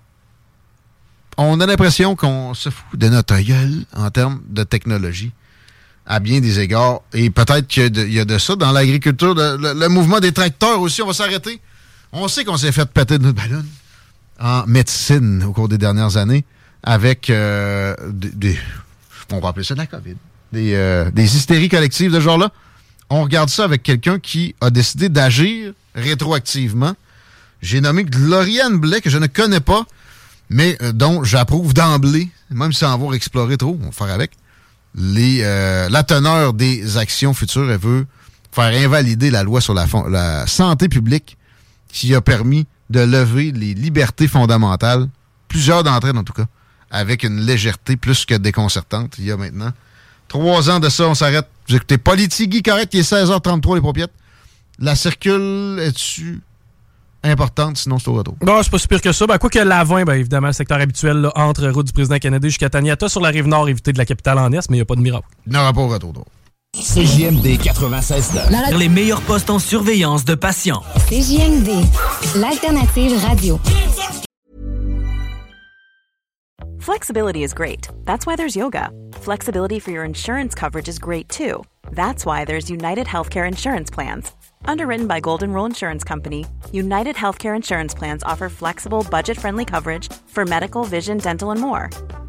on 1.37 1.61
a 1.61 1.67
l'impression 1.67 2.17
qu'on 2.17 2.55
se 2.55 2.71
fout 2.71 2.99
de 2.99 3.09
notre 3.09 3.39
gueule 3.39 3.85
en 3.95 4.11
termes 4.11 4.41
de 4.49 4.65
technologie 4.65 5.33
à 6.07 6.19
bien 6.19 6.41
des 6.41 6.59
égards. 6.59 7.03
Et 7.13 7.31
peut-être 7.31 7.69
qu'il 7.69 8.13
y, 8.13 8.19
a 8.19 8.25
de 8.25 8.39
ça 8.39 8.57
dans 8.57 8.73
l'agriculture. 8.73 9.35
Le, 9.35 9.89
mouvement 9.89 10.19
des 10.19 10.33
tracteurs 10.33 10.81
aussi, 10.81 11.03
on 11.03 11.07
va 11.07 11.13
s'arrêter. 11.13 11.61
On 12.13 12.27
sait 12.29 12.45
qu'on 12.45 12.57
s'est 12.57 12.73
fait 12.73 12.87
péter 12.87 13.19
de 13.19 13.25
notre 13.25 13.41
ballon 13.41 13.65
en 14.41 14.67
médecine 14.67 15.45
au 15.45 15.53
cours 15.53 15.69
des 15.69 15.79
dernières 15.79 16.17
années 16.17 16.45
avec 16.83 17.31
euh, 17.31 17.95
des, 18.11 18.59
On 19.33 19.39
va 19.39 19.51
appeler 19.51 19.65
ça 19.65 19.75
la 19.75 19.87
COVID. 19.87 20.17
Des, 20.53 20.75
euh, 20.75 21.11
des 21.13 21.37
hystéries 21.37 21.69
collectives 21.69 22.11
de 22.11 22.17
ce 22.17 22.25
genre-là. 22.25 22.51
On 23.11 23.23
regarde 23.23 23.49
ça 23.49 23.65
avec 23.65 23.83
quelqu'un 23.83 24.19
qui 24.19 24.55
a 24.61 24.71
décidé 24.71 25.09
d'agir 25.09 25.73
rétroactivement. 25.95 26.95
J'ai 27.63 27.81
nommé 27.81 28.05
Gloriane 28.05 28.79
Blais, 28.79 29.01
que 29.01 29.11
je 29.11 29.19
ne 29.19 29.27
connais 29.27 29.61
pas, 29.61 29.85
mais 30.49 30.77
euh, 30.83 30.93
dont 30.93 31.23
j'approuve 31.23 31.75
d'emblée, 31.75 32.29
même 32.51 32.73
sans 32.73 32.93
avoir 32.93 33.15
exploré 33.15 33.57
trop, 33.57 33.79
on 33.81 33.87
va 33.87 33.93
faire 33.93 34.13
avec, 34.13 34.33
la 34.95 36.03
teneur 36.03 36.55
des 36.55 36.97
actions 36.97 37.35
futures. 37.35 37.71
Elle 37.71 37.79
veut 37.79 38.07
faire 38.51 38.73
invalider 38.85 39.31
la 39.31 39.45
loi 39.45 39.61
sur 39.61 39.75
la 39.75 40.47
santé 40.49 40.89
publique 40.89 41.37
qui 41.93 42.15
a 42.15 42.21
permis 42.21 42.67
de 42.91 43.01
lever 43.01 43.53
les 43.53 43.75
libertés 43.75 44.29
fondamentales, 44.29 45.09
plusieurs 45.49 45.83
d'entre 45.83 46.09
elles 46.09 46.17
en 46.17 46.25
tout 46.25 46.33
cas, 46.33 46.47
avec 46.91 47.23
une 47.23 47.41
légèreté 47.41 47.97
plus 47.97 48.25
que 48.25 48.35
déconcertante 48.35 49.17
il 49.19 49.27
y 49.27 49.33
a 49.33 49.37
maintenant. 49.37 49.73
Trois 50.29 50.71
ans 50.71 50.79
de 50.79 50.89
ça, 50.89 51.09
on 51.09 51.15
s'arrête. 51.15 51.47
Vous 51.69 51.77
écoutez 51.77 51.99
Politigui 51.99 52.63
correct, 52.63 52.95
il 52.95 53.01
est 53.01 53.13
16h33 53.13 53.75
les 53.77 53.81
paupiètes. 53.81 54.13
La 54.79 54.95
circule 54.95 55.79
est-tu 55.81 56.41
importante, 57.23 57.77
sinon 57.77 57.99
c'est 57.99 58.09
au 58.09 58.15
retour? 58.15 58.37
Non, 58.43 58.63
c'est 58.63 58.71
pas 58.71 58.79
si 58.79 58.89
pire 58.89 59.01
que 59.01 59.13
ça. 59.13 59.27
Ben, 59.27 59.39
quoi 59.39 59.51
que 59.51 59.59
l'avant, 59.59 60.03
ben, 60.03 60.15
évidemment, 60.15 60.47
le 60.47 60.53
secteur 60.53 60.81
habituel 60.81 61.29
entre 61.35 61.69
route 61.69 61.87
du 61.87 61.93
président 61.93 62.19
Kennedy 62.19 62.49
jusqu'à 62.49 62.71
Taniata 62.71 63.09
sur 63.09 63.21
la 63.21 63.29
rive 63.29 63.47
nord, 63.47 63.69
éviter 63.69 63.93
de 63.93 63.99
la 63.99 64.07
capitale 64.07 64.39
en 64.39 64.51
est, 64.53 64.71
mais 64.71 64.77
il 64.77 64.79
n'y 64.79 64.83
a 64.83 64.87
pas 64.87 64.95
de 64.95 65.01
miracle. 65.01 65.27
Il 65.47 65.53
n'y 65.53 65.59
aura 65.59 65.73
pas 65.73 65.81
au 65.81 65.89
retour. 65.89 66.25
CJMD 66.91 67.59
96 67.59 68.33
Les 68.79 68.89
meilleurs 68.89 69.21
postes 69.23 69.51
en 69.51 69.59
surveillance 69.59 70.25
de 70.25 70.35
patients. 70.35 70.83
CJMD, 71.09 71.85
l'alternative 72.37 73.23
radio. 73.25 73.61
Flexibility 76.79 77.43
is 77.43 77.53
great. 77.53 77.89
That's 78.07 78.27
why 78.27 78.37
there's 78.37 78.57
yoga. 78.57 78.91
Flexibility 79.21 79.79
for 79.79 79.91
your 79.91 80.05
insurance 80.05 80.55
coverage 80.55 80.89
is 80.89 80.99
great 80.99 81.29
too. 81.29 81.63
That's 81.93 82.25
why 82.25 82.45
there's 82.45 82.71
United 82.71 83.07
Healthcare 83.07 83.47
Insurance 83.47 83.91
Plans. 83.91 84.33
Underwritten 84.65 85.07
by 85.07 85.21
Golden 85.21 85.53
Rule 85.53 85.67
Insurance 85.67 86.05
Company, 86.05 86.47
United 86.73 87.17
Healthcare 87.17 87.55
Insurance 87.57 87.95
Plans 87.95 88.23
offer 88.23 88.49
flexible, 88.49 89.07
budget 89.11 89.39
friendly 89.39 89.65
coverage 89.65 90.11
for 90.27 90.45
medical, 90.45 90.85
vision, 90.85 91.19
dental, 91.19 91.51
and 91.51 91.61
more. 91.61 91.91